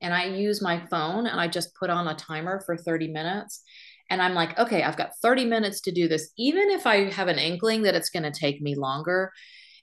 And 0.00 0.12
I 0.14 0.26
use 0.26 0.62
my 0.62 0.84
phone 0.86 1.26
and 1.26 1.40
I 1.40 1.48
just 1.48 1.74
put 1.74 1.90
on 1.90 2.08
a 2.08 2.14
timer 2.14 2.60
for 2.66 2.76
30 2.76 3.08
minutes. 3.08 3.62
And 4.10 4.22
I'm 4.22 4.34
like, 4.34 4.58
okay, 4.58 4.82
I've 4.82 4.96
got 4.96 5.10
30 5.22 5.44
minutes 5.44 5.80
to 5.82 5.92
do 5.92 6.08
this, 6.08 6.32
even 6.38 6.70
if 6.70 6.86
I 6.86 7.10
have 7.10 7.28
an 7.28 7.38
inkling 7.38 7.82
that 7.82 7.94
it's 7.94 8.10
going 8.10 8.22
to 8.22 8.30
take 8.30 8.60
me 8.60 8.74
longer. 8.74 9.32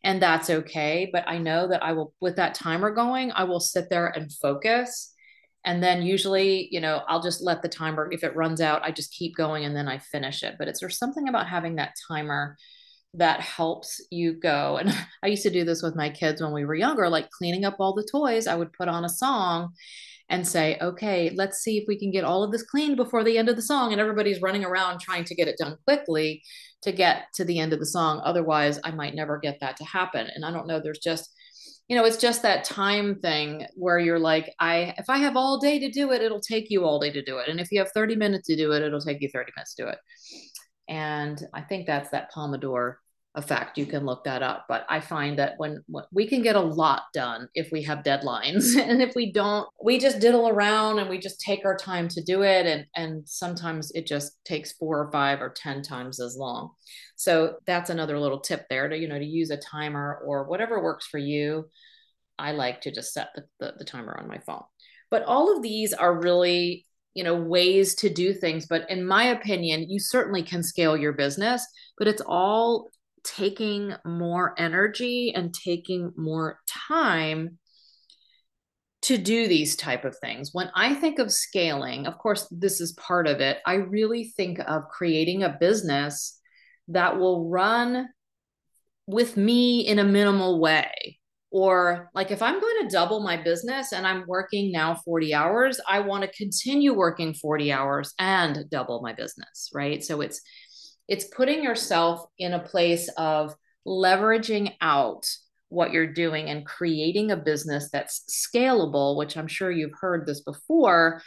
And 0.06 0.22
that's 0.22 0.50
okay. 0.50 1.10
But 1.12 1.28
I 1.28 1.40
know 1.40 1.68
that 1.68 1.84
I 1.84 1.92
will, 1.92 2.14
with 2.22 2.38
that 2.38 2.56
timer 2.56 2.92
going, 2.92 3.34
I 3.34 3.44
will 3.44 3.60
sit 3.60 3.90
there 3.90 4.08
and 4.08 4.32
focus 4.32 5.12
and 5.66 5.82
then 5.82 6.04
usually 6.04 6.70
you 6.72 6.80
know 6.80 7.02
i'll 7.08 7.22
just 7.22 7.44
let 7.44 7.62
the 7.62 7.68
timer 7.68 8.08
if 8.12 8.24
it 8.24 8.36
runs 8.36 8.62
out 8.62 8.84
i 8.86 8.92
just 8.92 9.12
keep 9.12 9.36
going 9.36 9.66
and 9.66 9.76
then 9.76 9.88
i 9.88 9.98
finish 9.98 10.44
it 10.44 10.56
but 10.58 10.68
it's 10.68 10.80
there's 10.80 10.98
something 10.98 11.28
about 11.28 11.48
having 11.48 11.76
that 11.76 11.94
timer 12.08 12.56
that 13.18 13.42
helps 13.42 14.02
you 14.12 14.34
go. 14.34 14.78
And 14.78 14.94
i 15.24 15.28
used 15.28 15.44
to 15.44 15.50
do 15.50 15.64
this 15.64 15.82
with 15.82 15.96
my 15.96 16.10
kids 16.10 16.42
when 16.42 16.54
we 16.54 16.66
were 16.66 16.76
younger 16.76 17.10
like 17.10 17.30
cleaning 17.32 17.66
up 17.66 17.78
all 17.80 17.94
the 17.94 18.08
toys 18.10 18.48
i 18.48 18.56
would 18.56 18.74
put 18.74 18.88
on 18.88 19.06
a 19.06 19.10
song 19.10 19.74
and 20.30 20.48
say 20.48 20.78
okay 20.82 21.32
let's 21.36 21.60
see 21.60 21.78
if 21.78 21.86
we 21.88 21.98
can 21.98 22.12
get 22.12 22.24
all 22.24 22.44
of 22.44 22.52
this 22.52 22.64
cleaned 22.64 22.98
before 22.98 23.24
the 23.24 23.38
end 23.38 23.50
of 23.50 23.56
the 23.56 23.62
song 23.62 23.92
and 23.92 24.02
everybody's 24.02 24.42
running 24.42 24.64
around 24.64 25.00
trying 25.00 25.24
to 25.24 25.36
get 25.36 25.48
it 25.48 25.58
done 25.58 25.78
quickly 25.86 26.42
to 26.82 26.92
get 26.92 27.26
to 27.34 27.44
the 27.44 27.60
end 27.60 27.74
of 27.74 27.80
the 27.80 27.86
song 27.86 28.22
otherwise 28.24 28.80
i 28.84 28.92
might 28.92 29.16
never 29.16 29.38
get 29.40 29.60
that 29.60 29.78
to 29.78 29.84
happen. 29.84 30.28
And 30.34 30.46
i 30.46 30.52
don't 30.52 30.68
know 30.68 30.80
there's 30.80 31.00
just 31.00 31.32
you 31.88 31.96
know 31.96 32.06
it's 32.06 32.18
just 32.18 32.42
that 32.42 32.64
time 32.64 33.20
thing 33.20 33.66
where 33.76 34.00
you're 34.00 34.20
like 34.20 34.52
i 34.60 34.94
if 34.98 35.10
i 35.10 35.18
have 35.18 35.38
all 35.38 35.60
day 35.60 35.78
to 35.80 35.92
do 35.92 36.12
it 36.12 36.22
it'll 36.22 36.40
take 36.40 36.70
you 36.70 36.84
all 36.84 37.00
day 37.00 37.12
to 37.12 37.24
do 37.24 37.38
it. 37.38 37.50
And 37.50 37.60
if 37.60 37.72
you 37.72 37.80
have 37.80 37.92
30 37.94 38.16
minutes 38.16 38.48
to 38.48 38.56
do 38.56 38.72
it 38.72 38.82
it'll 38.82 39.02
take 39.02 39.22
you 39.22 39.30
30 39.30 39.52
minutes 39.56 39.76
to 39.76 39.84
do 39.84 39.90
it. 39.90 39.98
And 40.88 41.42
i 41.54 41.62
think 41.62 41.86
that's 41.86 42.10
that 42.10 42.32
pomodoro 42.34 42.96
effect 43.36 43.78
you 43.78 43.86
can 43.86 44.06
look 44.06 44.24
that 44.24 44.42
up. 44.42 44.66
But 44.68 44.86
i 44.90 45.00
find 45.00 45.38
that 45.40 45.54
when, 45.58 45.84
when 45.88 46.04
we 46.12 46.28
can 46.28 46.42
get 46.42 46.56
a 46.56 46.60
lot 46.60 47.04
done 47.14 47.48
if 47.54 47.72
we 47.72 47.84
have 47.84 48.04
deadlines. 48.04 48.76
And 48.86 49.02
if 49.02 49.14
we 49.16 49.32
don't 49.32 49.68
we 49.84 49.98
just 49.98 50.20
diddle 50.20 50.48
around 50.48 51.00
and 51.00 51.10
we 51.10 51.18
just 51.18 51.40
take 51.40 51.66
our 51.66 51.76
time 51.76 52.08
to 52.10 52.24
do 52.24 52.44
it. 52.44 52.66
And 52.66 52.86
and 52.96 53.28
sometimes 53.28 53.92
it 53.92 54.06
just 54.06 54.38
takes 54.46 54.74
four 54.74 55.00
or 55.00 55.12
five 55.12 55.42
or 55.42 55.50
ten 55.50 55.82
times 55.82 56.20
as 56.20 56.36
long. 56.38 56.72
So 57.16 57.56
that's 57.66 57.90
another 57.90 58.20
little 58.20 58.40
tip 58.40 58.66
there 58.70 58.88
to 58.88 58.98
you 58.98 59.08
know 59.08 59.20
to 59.20 59.26
use 59.26 59.50
a 59.50 59.58
timer 59.58 60.22
or 60.26 60.46
whatever 60.46 60.82
works 60.82 61.08
for 61.08 61.18
you. 61.18 61.70
I 62.38 62.52
like 62.52 62.82
to 62.82 62.92
just 62.92 63.14
set 63.14 63.30
the, 63.36 63.44
the, 63.60 63.74
the 63.80 63.86
timer 63.86 64.18
on 64.20 64.28
my 64.28 64.40
phone. 64.40 64.64
But 65.10 65.24
all 65.24 65.56
of 65.56 65.64
these 65.64 65.94
are 65.94 66.22
really 66.22 66.86
you 67.14 67.24
know 67.24 67.36
ways 67.36 67.96
to 67.96 68.10
do 68.10 68.34
things. 68.34 68.68
But 68.68 68.90
in 68.90 69.06
my 69.06 69.26
opinion 69.26 69.90
you 69.90 70.00
certainly 70.00 70.44
can 70.44 70.64
scale 70.64 70.96
your 70.96 71.14
business 71.14 71.66
but 71.98 72.08
it's 72.08 72.22
all 72.26 72.90
taking 73.26 73.94
more 74.06 74.54
energy 74.58 75.34
and 75.36 75.54
taking 75.54 76.14
more 76.16 76.60
time 76.88 77.58
to 79.02 79.18
do 79.18 79.48
these 79.48 79.76
type 79.76 80.04
of 80.06 80.18
things. 80.18 80.50
When 80.54 80.70
i 80.76 80.94
think 80.94 81.20
of 81.20 81.32
scaling 81.32 82.08
of 82.08 82.18
course 82.18 82.48
this 82.50 82.82
is 82.82 82.94
part 82.94 83.28
of 83.28 83.40
it 83.40 83.60
i 83.66 83.76
really 83.76 84.34
think 84.36 84.60
of 84.60 84.88
creating 84.90 85.44
a 85.44 85.58
business 85.60 86.40
that 86.88 87.18
will 87.18 87.50
run 87.50 88.08
with 89.08 89.38
me 89.38 89.82
in 89.82 90.00
a 90.00 90.04
minimal 90.04 90.60
way. 90.60 91.20
Or 91.52 92.10
like 92.14 92.32
if 92.32 92.42
i'm 92.42 92.60
going 92.60 92.82
to 92.82 92.94
double 92.94 93.22
my 93.22 93.38
business 93.38 93.94
and 93.94 94.06
i'm 94.06 94.26
working 94.28 94.72
now 94.72 94.96
40 95.06 95.34
hours 95.34 95.80
i 95.88 96.00
want 96.00 96.24
to 96.24 96.38
continue 96.38 96.94
working 96.94 97.34
40 97.34 97.72
hours 97.72 98.14
and 98.20 98.70
double 98.70 99.02
my 99.02 99.14
business 99.14 99.70
right? 99.74 100.04
So 100.04 100.22
it's 100.22 100.42
it's 101.08 101.26
putting 101.26 101.64
yourself 101.64 102.26
in 102.38 102.54
a 102.54 102.60
place 102.60 103.10
of 103.18 103.56
leveraging 103.88 104.74
out 104.82 105.26
what 105.70 105.92
you're 105.92 106.12
doing 106.12 106.50
and 106.50 106.66
creating 106.66 107.32
a 107.32 107.38
business 107.38 107.90
that's 107.92 108.24
scalable, 108.30 109.18
which 109.18 109.36
I'm 109.36 109.48
sure 109.48 109.72
you've 109.72 110.00
heard 110.00 110.26
this 110.26 110.42
before, 110.42 111.22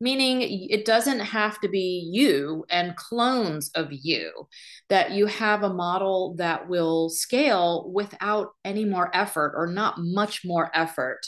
meaning 0.00 0.42
it 0.42 0.84
doesn't 0.84 1.20
have 1.20 1.60
to 1.60 1.68
be 1.68 2.08
you 2.12 2.64
and 2.68 2.96
clones 2.96 3.70
of 3.74 3.88
you, 3.90 4.48
that 4.88 5.12
you 5.12 5.26
have 5.26 5.62
a 5.62 5.72
model 5.72 6.34
that 6.38 6.68
will 6.68 7.08
scale 7.08 7.90
without 7.92 8.50
any 8.64 8.84
more 8.84 9.14
effort 9.14 9.54
or 9.56 9.66
not 9.66 9.94
much 9.98 10.42
more 10.44 10.70
effort 10.74 11.20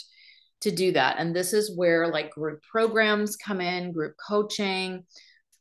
to 0.61 0.71
do 0.71 0.91
that. 0.91 1.17
And 1.19 1.35
this 1.35 1.53
is 1.53 1.75
where 1.75 2.07
like 2.07 2.31
group 2.31 2.61
programs 2.63 3.37
come 3.37 3.61
in, 3.61 3.91
group 3.91 4.15
coaching, 4.27 5.05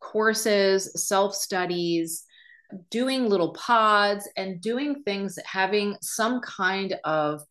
courses, 0.00 0.90
self 1.08 1.34
studies 1.34 2.24
doing 2.90 3.28
little 3.28 3.52
pods 3.52 4.28
and 4.36 4.60
doing 4.60 5.02
things, 5.04 5.38
having 5.44 5.96
some 6.00 6.40
kind 6.40 6.96
of 7.04 7.42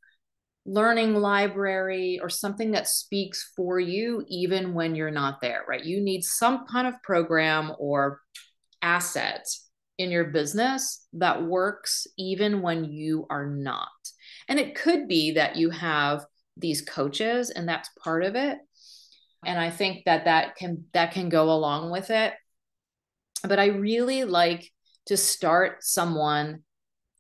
learning 0.66 1.16
library 1.16 2.20
or 2.22 2.30
something 2.30 2.72
that 2.72 2.88
speaks 2.88 3.52
for 3.56 3.80
you, 3.80 4.26
even 4.28 4.74
when 4.74 4.96
you're 4.96 5.12
not 5.12 5.40
there, 5.42 5.64
right? 5.68 5.84
You 5.84 6.02
need 6.02 6.24
some 6.24 6.66
kind 6.66 6.88
of 6.88 7.02
program 7.04 7.72
or 7.78 8.20
asset 8.82 9.46
in 9.98 10.12
your 10.12 10.26
business 10.26 11.08
that 11.14 11.44
works 11.44 12.08
even 12.18 12.62
when 12.62 12.84
you 12.86 13.26
are 13.30 13.46
not. 13.46 13.90
And 14.48 14.60
it 14.60 14.76
could 14.76 15.08
be 15.08 15.34
that 15.34 15.56
you 15.56 15.70
have 15.70 16.26
these 16.58 16.82
coaches 16.82 17.50
and 17.50 17.68
that's 17.68 17.90
part 18.04 18.24
of 18.24 18.36
it. 18.36 18.58
And 19.46 19.60
I 19.60 19.70
think 19.70 20.06
that 20.06 20.26
that 20.26 20.56
can 20.56 20.86
that 20.94 21.12
can 21.12 21.30
go 21.30 21.52
along 21.52 21.92
with 21.92 22.10
it. 22.10 22.34
But 23.44 23.60
I 23.60 23.68
really 23.68 24.24
like 24.24 24.72
to 25.08 25.18
start 25.18 25.84
someone 25.84 26.64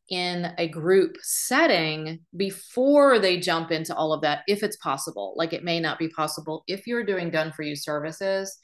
in 0.09 0.53
a 0.57 0.67
group 0.67 1.17
setting 1.21 2.19
before 2.35 3.17
they 3.17 3.39
jump 3.39 3.71
into 3.71 3.95
all 3.95 4.13
of 4.13 4.21
that 4.21 4.43
if 4.47 4.61
it's 4.61 4.77
possible. 4.77 5.33
Like 5.35 5.53
it 5.53 5.63
may 5.63 5.79
not 5.79 5.97
be 5.97 6.09
possible 6.09 6.63
if 6.67 6.85
you're 6.85 7.03
doing 7.03 7.31
done 7.31 7.51
for 7.51 7.63
you 7.63 7.75
services. 7.75 8.57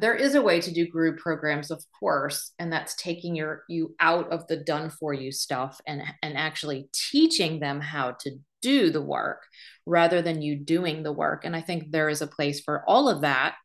There 0.00 0.14
is 0.14 0.34
a 0.34 0.42
way 0.42 0.60
to 0.62 0.72
do 0.72 0.88
group 0.88 1.18
programs 1.18 1.70
of 1.70 1.84
course 2.00 2.52
and 2.58 2.72
that's 2.72 2.94
taking 2.96 3.36
your 3.36 3.64
you 3.68 3.94
out 4.00 4.32
of 4.32 4.46
the 4.46 4.56
done 4.56 4.88
for 4.88 5.12
you 5.12 5.30
stuff 5.30 5.78
and 5.86 6.02
and 6.22 6.36
actually 6.36 6.88
teaching 6.92 7.60
them 7.60 7.80
how 7.80 8.12
to 8.20 8.32
do 8.62 8.90
the 8.90 9.02
work 9.02 9.42
rather 9.84 10.22
than 10.22 10.40
you 10.40 10.56
doing 10.56 11.02
the 11.02 11.12
work. 11.12 11.44
And 11.44 11.54
i 11.54 11.60
think 11.60 11.90
there 11.90 12.08
is 12.08 12.22
a 12.22 12.26
place 12.26 12.60
for 12.60 12.82
all 12.88 13.08
of 13.10 13.20
that 13.20 13.56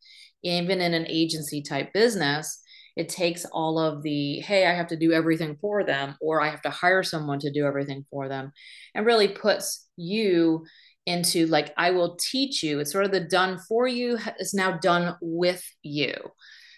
even 0.44 0.82
in 0.82 0.94
an 0.94 1.06
agency 1.08 1.62
type 1.62 1.94
business 1.94 2.62
it 3.00 3.08
takes 3.10 3.46
all 3.46 3.80
of 3.80 4.04
the 4.04 4.40
hey 4.42 4.66
i 4.68 4.74
have 4.74 4.88
to 4.88 4.98
do 4.98 5.14
everything 5.14 5.58
for 5.62 5.84
them 5.84 6.16
or 6.22 6.42
i 6.42 6.50
have 6.50 6.62
to 6.62 6.70
hire 6.70 7.02
someone 7.02 7.40
to 7.40 7.52
do 7.52 7.66
everything 7.66 8.06
for 8.12 8.28
them 8.28 8.52
and 8.94 9.06
really 9.06 9.30
puts 9.30 9.88
you 9.96 10.66
into 11.06 11.48
like 11.48 11.74
i 11.78 11.92
will 11.92 12.18
teach 12.18 12.62
you 12.62 12.80
it's 12.80 12.92
sort 12.92 13.06
of 13.06 13.12
the 13.12 13.22
done 13.22 13.58
for 13.68 13.88
you 13.88 14.18
is 14.40 14.54
now 14.54 14.78
done 14.78 15.16
with 15.22 15.64
you 15.82 16.14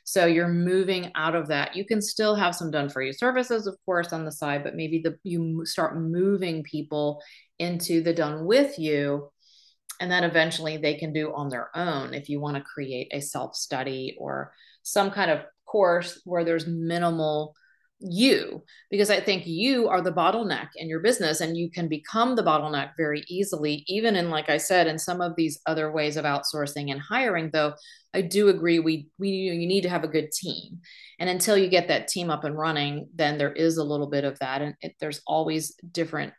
So 0.03 0.25
you're 0.25 0.47
moving 0.47 1.11
out 1.15 1.35
of 1.35 1.47
that. 1.49 1.75
You 1.75 1.85
can 1.85 2.01
still 2.01 2.35
have 2.35 2.55
some 2.55 2.71
done 2.71 2.89
for 2.89 3.01
you 3.01 3.13
services, 3.13 3.67
of 3.67 3.75
course, 3.85 4.11
on 4.11 4.25
the 4.25 4.31
side, 4.31 4.63
but 4.63 4.75
maybe 4.75 4.99
the 4.99 5.13
you 5.23 5.63
start 5.65 5.95
moving 5.95 6.63
people 6.63 7.21
into 7.59 8.01
the 8.01 8.13
done 8.13 8.45
with 8.45 8.79
you 8.79 9.29
and 10.01 10.11
then 10.11 10.23
eventually 10.23 10.77
they 10.77 10.95
can 10.95 11.13
do 11.13 11.31
on 11.33 11.49
their 11.49 11.69
own 11.75 12.13
if 12.13 12.27
you 12.27 12.41
want 12.41 12.57
to 12.57 12.63
create 12.63 13.07
a 13.11 13.21
self 13.21 13.55
study 13.55 14.17
or 14.19 14.51
some 14.83 15.11
kind 15.11 15.29
of 15.29 15.41
course 15.71 16.21
where 16.25 16.43
there's 16.43 16.67
minimal 16.67 17.53
you 18.03 18.63
because 18.89 19.11
i 19.11 19.19
think 19.19 19.45
you 19.45 19.87
are 19.87 20.01
the 20.01 20.11
bottleneck 20.11 20.69
in 20.75 20.89
your 20.89 21.01
business 21.01 21.39
and 21.39 21.55
you 21.55 21.69
can 21.69 21.87
become 21.87 22.35
the 22.35 22.43
bottleneck 22.43 22.89
very 22.97 23.23
easily 23.27 23.83
even 23.87 24.15
in 24.15 24.31
like 24.31 24.49
i 24.49 24.57
said 24.57 24.87
in 24.87 24.97
some 24.97 25.21
of 25.21 25.33
these 25.35 25.59
other 25.67 25.91
ways 25.91 26.17
of 26.17 26.25
outsourcing 26.25 26.89
and 26.89 26.99
hiring 26.99 27.51
though 27.53 27.73
i 28.15 28.21
do 28.21 28.49
agree 28.49 28.79
we 28.79 29.07
we 29.19 29.29
you 29.29 29.67
need 29.67 29.81
to 29.81 29.89
have 29.89 30.03
a 30.03 30.07
good 30.07 30.31
team 30.31 30.79
and 31.19 31.29
until 31.29 31.55
you 31.55 31.67
get 31.67 31.89
that 31.89 32.07
team 32.07 32.31
up 32.31 32.43
and 32.43 32.57
running 32.57 33.07
then 33.13 33.37
there 33.37 33.53
is 33.53 33.77
a 33.77 33.83
little 33.83 34.09
bit 34.09 34.23
of 34.23 34.39
that 34.39 34.63
and 34.63 34.73
it, 34.81 34.95
there's 34.99 35.21
always 35.27 35.75
different 35.91 36.33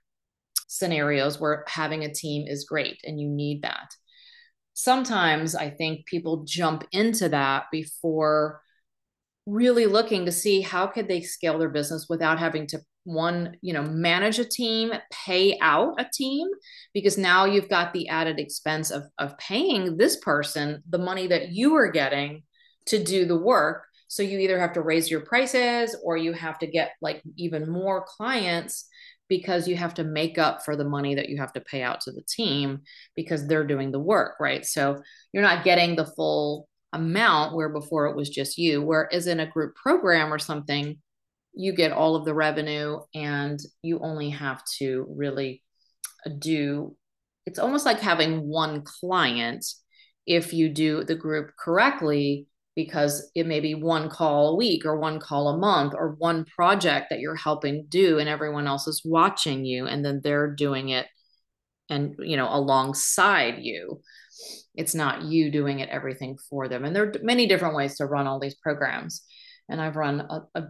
scenarios 0.72 1.38
where 1.38 1.64
having 1.68 2.02
a 2.02 2.12
team 2.12 2.46
is 2.48 2.64
great 2.64 2.98
and 3.04 3.20
you 3.20 3.28
need 3.28 3.62
that. 3.62 3.90
Sometimes 4.72 5.54
I 5.54 5.68
think 5.68 6.06
people 6.06 6.44
jump 6.46 6.84
into 6.92 7.28
that 7.28 7.64
before 7.70 8.62
really 9.46 9.87
looking 9.87 10.26
to 10.26 10.32
see 10.32 10.61
how 10.61 10.87
could 10.87 11.08
they 11.08 11.20
scale 11.20 11.58
their 11.58 11.68
business 11.68 12.06
without 12.08 12.38
having 12.38 12.66
to 12.68 12.80
one 13.04 13.56
you 13.62 13.72
know 13.72 13.82
manage 13.82 14.38
a 14.38 14.44
team 14.44 14.92
pay 15.11 15.58
out 15.61 16.00
a 16.00 16.06
team 16.12 16.46
because 16.94 17.18
now 17.18 17.44
you've 17.44 17.68
got 17.68 17.92
the 17.92 18.08
added 18.08 18.38
expense 18.38 18.92
of 18.92 19.02
of 19.18 19.37
paying 19.38 19.96
this 19.96 20.16
person 20.18 20.80
the 20.88 20.99
money 20.99 21.26
that 21.26 21.50
you 21.50 21.75
are 21.75 21.90
getting 21.90 22.44
to 22.87 23.02
do 23.02 23.25
the 23.25 23.37
work 23.37 23.87
so 24.06 24.22
you 24.22 24.38
either 24.38 24.61
have 24.61 24.75
to 24.75 24.82
raise 24.82 25.11
your 25.11 25.22
prices 25.22 25.96
or 26.04 26.16
you 26.16 26.32
have 26.32 26.58
to 26.61 26.66
get 26.66 26.92
like 27.00 27.20
even 27.37 27.68
more 27.68 28.04
clients 28.06 28.87
because 29.28 29.66
you 29.66 29.75
have 29.76 29.94
to 29.94 30.04
make 30.04 30.37
up 30.37 30.62
for 30.62 30.76
the 30.76 30.84
money 30.84 31.14
that 31.14 31.30
you 31.30 31.38
have 31.38 31.54
to 31.54 31.61
pay 31.62 31.82
out 31.82 32.02
to 32.02 32.12
the 32.12 32.22
team 32.28 32.82
because 33.16 33.46
they're 33.46 33.66
doing 33.66 33.90
the 33.90 33.99
work, 33.99 34.34
right? 34.38 34.66
So 34.66 35.02
you're 35.32 35.42
not 35.42 35.64
getting 35.64 35.96
the 35.96 36.04
full 36.04 36.68
amount 36.92 37.54
where 37.54 37.68
before 37.68 38.06
it 38.06 38.16
was 38.16 38.28
just 38.28 38.58
you. 38.58 38.82
Whereas 38.82 39.26
in 39.26 39.40
a 39.40 39.46
group 39.46 39.75
program 39.75 40.32
or 40.32 40.38
something, 40.38 40.99
you 41.54 41.75
get 41.75 41.92
all 41.92 42.16
of 42.16 42.25
the 42.25 42.34
revenue 42.34 42.99
and 43.14 43.61
you 43.82 43.99
only 44.00 44.30
have 44.30 44.62
to 44.78 45.06
really 45.16 45.62
uh, 46.26 46.30
do 46.38 46.96
it's 47.44 47.58
almost 47.58 47.84
like 47.84 48.00
having 48.00 48.49
one 48.49 48.82
client 48.82 49.66
if 50.26 50.52
you 50.52 50.68
do 50.68 51.04
the 51.04 51.14
group 51.14 51.50
correctly 51.58 52.46
because 52.75 53.30
it 53.34 53.46
may 53.46 53.61
be 53.61 53.75
one 53.75 54.08
call 54.08 54.50
a 54.50 54.56
week 54.56 54.87
or 54.87 54.96
one 54.99 55.20
call 55.20 55.49
a 55.49 55.58
month 55.58 55.92
or 55.94 56.14
one 56.18 56.44
project 56.44 57.08
that 57.11 57.20
you're 57.20 57.34
helping 57.34 57.84
do 57.88 58.18
and 58.18 58.28
everyone 58.28 58.66
else 58.66 58.87
is 58.87 59.02
watching 59.04 59.64
you 59.64 59.87
and 59.87 60.04
then 60.04 60.20
they're 60.22 60.54
doing 60.54 60.88
it 60.88 61.06
and 61.90 62.14
you 62.20 62.37
know 62.37 62.49
alongside 62.50 63.58
you 63.58 64.00
it's 64.75 64.94
not 64.94 65.22
you 65.22 65.50
doing 65.50 65.80
it 65.80 65.88
everything 65.88 66.37
for 66.49 66.68
them 66.68 66.84
and 66.84 66.94
there 66.94 67.04
are 67.04 67.12
many 67.22 67.46
different 67.46 67.75
ways 67.75 67.96
to 67.96 68.06
run 68.06 68.26
all 68.26 68.40
these 68.40 68.56
programs 68.56 69.22
and 69.68 69.80
i've 69.80 69.96
run 69.96 70.20
a, 70.20 70.61
a, 70.61 70.64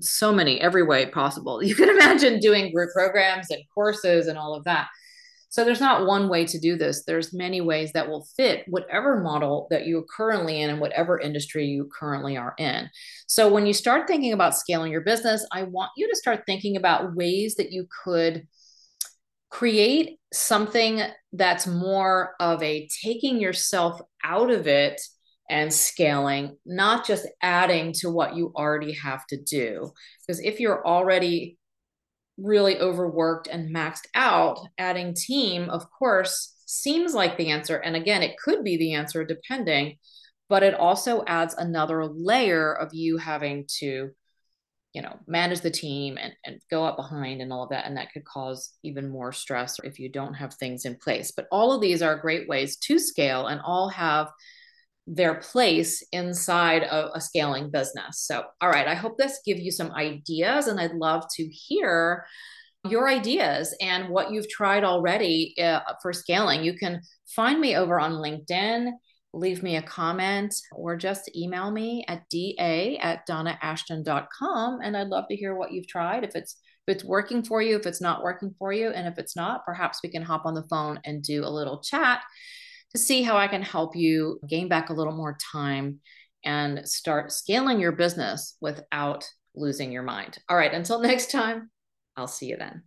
so 0.00 0.32
many 0.32 0.60
every 0.60 0.82
way 0.82 1.06
possible 1.06 1.62
you 1.64 1.74
can 1.74 1.88
imagine 1.88 2.38
doing 2.38 2.72
group 2.72 2.90
programs 2.94 3.50
and 3.50 3.62
courses 3.74 4.26
and 4.26 4.38
all 4.38 4.54
of 4.54 4.64
that 4.64 4.88
so 5.52 5.66
there's 5.66 5.80
not 5.82 6.06
one 6.06 6.30
way 6.30 6.46
to 6.46 6.58
do 6.58 6.78
this. 6.78 7.04
There's 7.04 7.34
many 7.34 7.60
ways 7.60 7.92
that 7.92 8.08
will 8.08 8.26
fit 8.38 8.64
whatever 8.68 9.20
model 9.20 9.66
that 9.68 9.86
you're 9.86 10.06
currently 10.16 10.62
in 10.62 10.70
and 10.70 10.80
whatever 10.80 11.20
industry 11.20 11.66
you 11.66 11.90
currently 11.94 12.38
are 12.38 12.54
in. 12.56 12.88
So 13.26 13.52
when 13.52 13.66
you 13.66 13.74
start 13.74 14.08
thinking 14.08 14.32
about 14.32 14.56
scaling 14.56 14.90
your 14.90 15.02
business, 15.02 15.46
I 15.52 15.64
want 15.64 15.90
you 15.94 16.08
to 16.08 16.16
start 16.16 16.44
thinking 16.46 16.78
about 16.78 17.14
ways 17.14 17.56
that 17.56 17.70
you 17.70 17.86
could 18.02 18.48
create 19.52 20.18
something 20.32 21.02
that's 21.34 21.66
more 21.66 22.34
of 22.40 22.62
a 22.62 22.88
taking 23.04 23.38
yourself 23.38 24.00
out 24.24 24.50
of 24.50 24.66
it 24.66 24.98
and 25.50 25.72
scaling, 25.72 26.56
not 26.64 27.06
just 27.06 27.26
adding 27.42 27.92
to 27.92 28.10
what 28.10 28.34
you 28.34 28.50
already 28.56 28.94
have 28.94 29.26
to 29.26 29.36
do. 29.36 29.92
Because 30.26 30.40
if 30.40 30.58
you're 30.58 30.84
already 30.86 31.58
really 32.38 32.78
overworked 32.78 33.46
and 33.46 33.74
maxed 33.74 34.06
out, 34.14 34.58
adding 34.78 35.14
team, 35.14 35.68
of 35.68 35.84
course, 35.90 36.54
seems 36.64 37.12
like 37.12 37.36
the 37.36 37.50
answer. 37.50 37.76
And 37.76 37.94
again, 37.94 38.22
it 38.22 38.38
could 38.42 38.64
be 38.64 38.78
the 38.78 38.94
answer 38.94 39.22
depending, 39.22 39.98
but 40.48 40.62
it 40.62 40.72
also 40.72 41.24
adds 41.26 41.54
another 41.58 42.06
layer 42.06 42.72
of 42.72 42.94
you 42.94 43.18
having 43.18 43.66
to, 43.80 44.12
you 44.92 45.00
know, 45.00 45.18
manage 45.26 45.60
the 45.60 45.70
team 45.70 46.18
and, 46.20 46.34
and 46.44 46.60
go 46.70 46.84
up 46.84 46.96
behind 46.96 47.40
and 47.40 47.52
all 47.52 47.62
of 47.62 47.70
that. 47.70 47.86
And 47.86 47.96
that 47.96 48.12
could 48.12 48.24
cause 48.24 48.74
even 48.82 49.08
more 49.08 49.32
stress 49.32 49.78
if 49.82 49.98
you 49.98 50.10
don't 50.10 50.34
have 50.34 50.54
things 50.54 50.84
in 50.84 50.96
place. 50.96 51.32
But 51.34 51.46
all 51.50 51.72
of 51.72 51.80
these 51.80 52.02
are 52.02 52.16
great 52.16 52.48
ways 52.48 52.76
to 52.76 52.98
scale 52.98 53.46
and 53.46 53.60
all 53.64 53.88
have 53.88 54.30
their 55.06 55.36
place 55.36 56.04
inside 56.12 56.84
of 56.84 57.10
a 57.14 57.20
scaling 57.20 57.70
business. 57.70 58.20
So, 58.20 58.44
all 58.60 58.68
right, 58.68 58.86
I 58.86 58.94
hope 58.94 59.18
this 59.18 59.40
gives 59.44 59.60
you 59.60 59.70
some 59.70 59.90
ideas, 59.92 60.68
and 60.68 60.78
I'd 60.78 60.94
love 60.94 61.24
to 61.36 61.44
hear 61.44 62.24
your 62.88 63.08
ideas 63.08 63.74
and 63.80 64.08
what 64.08 64.30
you've 64.30 64.48
tried 64.48 64.84
already 64.84 65.54
uh, 65.60 65.80
for 66.02 66.12
scaling. 66.12 66.64
You 66.64 66.74
can 66.74 67.00
find 67.34 67.60
me 67.60 67.76
over 67.76 67.98
on 67.98 68.12
LinkedIn, 68.12 68.92
leave 69.34 69.62
me 69.62 69.76
a 69.76 69.82
comment, 69.82 70.54
or 70.72 70.96
just 70.96 71.34
email 71.36 71.70
me 71.70 72.04
at 72.08 72.28
da 72.30 72.98
at 72.98 73.26
donnaashton.com. 73.26 74.80
And 74.82 74.96
I'd 74.96 75.08
love 75.08 75.24
to 75.28 75.36
hear 75.36 75.54
what 75.54 75.72
you've 75.72 75.88
tried. 75.88 76.24
If 76.24 76.34
it's 76.34 76.56
if 76.86 76.96
it's 76.96 77.04
working 77.04 77.44
for 77.44 77.62
you, 77.62 77.76
if 77.76 77.86
it's 77.86 78.00
not 78.00 78.24
working 78.24 78.54
for 78.58 78.72
you, 78.72 78.90
and 78.90 79.06
if 79.06 79.18
it's 79.18 79.36
not, 79.36 79.64
perhaps 79.64 80.00
we 80.02 80.10
can 80.10 80.22
hop 80.22 80.46
on 80.46 80.54
the 80.54 80.66
phone 80.68 81.00
and 81.04 81.22
do 81.22 81.44
a 81.44 81.48
little 81.48 81.80
chat 81.80 82.22
to 82.92 82.98
see 82.98 83.22
how 83.22 83.36
I 83.36 83.48
can 83.48 83.62
help 83.62 83.96
you 83.96 84.40
gain 84.48 84.68
back 84.68 84.90
a 84.90 84.92
little 84.92 85.14
more 85.14 85.36
time 85.52 86.00
and 86.44 86.86
start 86.88 87.32
scaling 87.32 87.80
your 87.80 87.92
business 87.92 88.56
without 88.60 89.28
losing 89.54 89.92
your 89.92 90.02
mind. 90.02 90.38
All 90.48 90.56
right, 90.56 90.72
until 90.72 91.00
next 91.00 91.30
time, 91.30 91.70
I'll 92.16 92.26
see 92.26 92.46
you 92.46 92.56
then. 92.56 92.82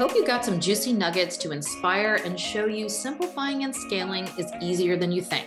Hope 0.00 0.14
you 0.14 0.26
got 0.26 0.44
some 0.44 0.58
juicy 0.58 0.92
nuggets 0.92 1.36
to 1.36 1.52
inspire 1.52 2.20
and 2.24 2.38
show 2.38 2.66
you 2.66 2.88
simplifying 2.88 3.64
and 3.64 3.74
scaling 3.74 4.28
is 4.38 4.52
easier 4.60 4.96
than 4.96 5.12
you 5.12 5.22
think. 5.22 5.46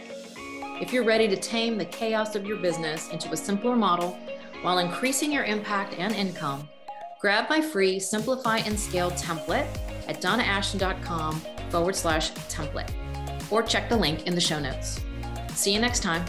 If 0.82 0.94
you're 0.94 1.04
ready 1.04 1.28
to 1.28 1.36
tame 1.36 1.78
the 1.78 1.86
chaos 1.86 2.36
of 2.36 2.46
your 2.46 2.58
business 2.58 3.10
into 3.10 3.32
a 3.32 3.38
simpler 3.38 3.76
model 3.76 4.18
while 4.62 4.80
increasing 4.80 5.32
your 5.32 5.44
impact 5.44 5.96
and 5.98 6.14
income, 6.14 6.70
Grab 7.24 7.50
my 7.50 7.62
free 7.62 8.02
Simplify 8.02 8.58
and 8.58 8.78
Scale 8.78 9.10
template 9.12 9.66
at 10.10 10.22
donnaashton.com 10.22 11.42
forward 11.70 11.96
slash 11.96 12.34
template, 12.50 12.92
or 13.50 13.64
check 13.64 13.88
the 13.88 13.96
link 13.96 14.28
in 14.28 14.36
the 14.36 14.42
show 14.42 14.60
notes. 14.60 15.00
See 15.54 15.74
you 15.74 15.80
next 15.80 16.02
time. 16.04 16.26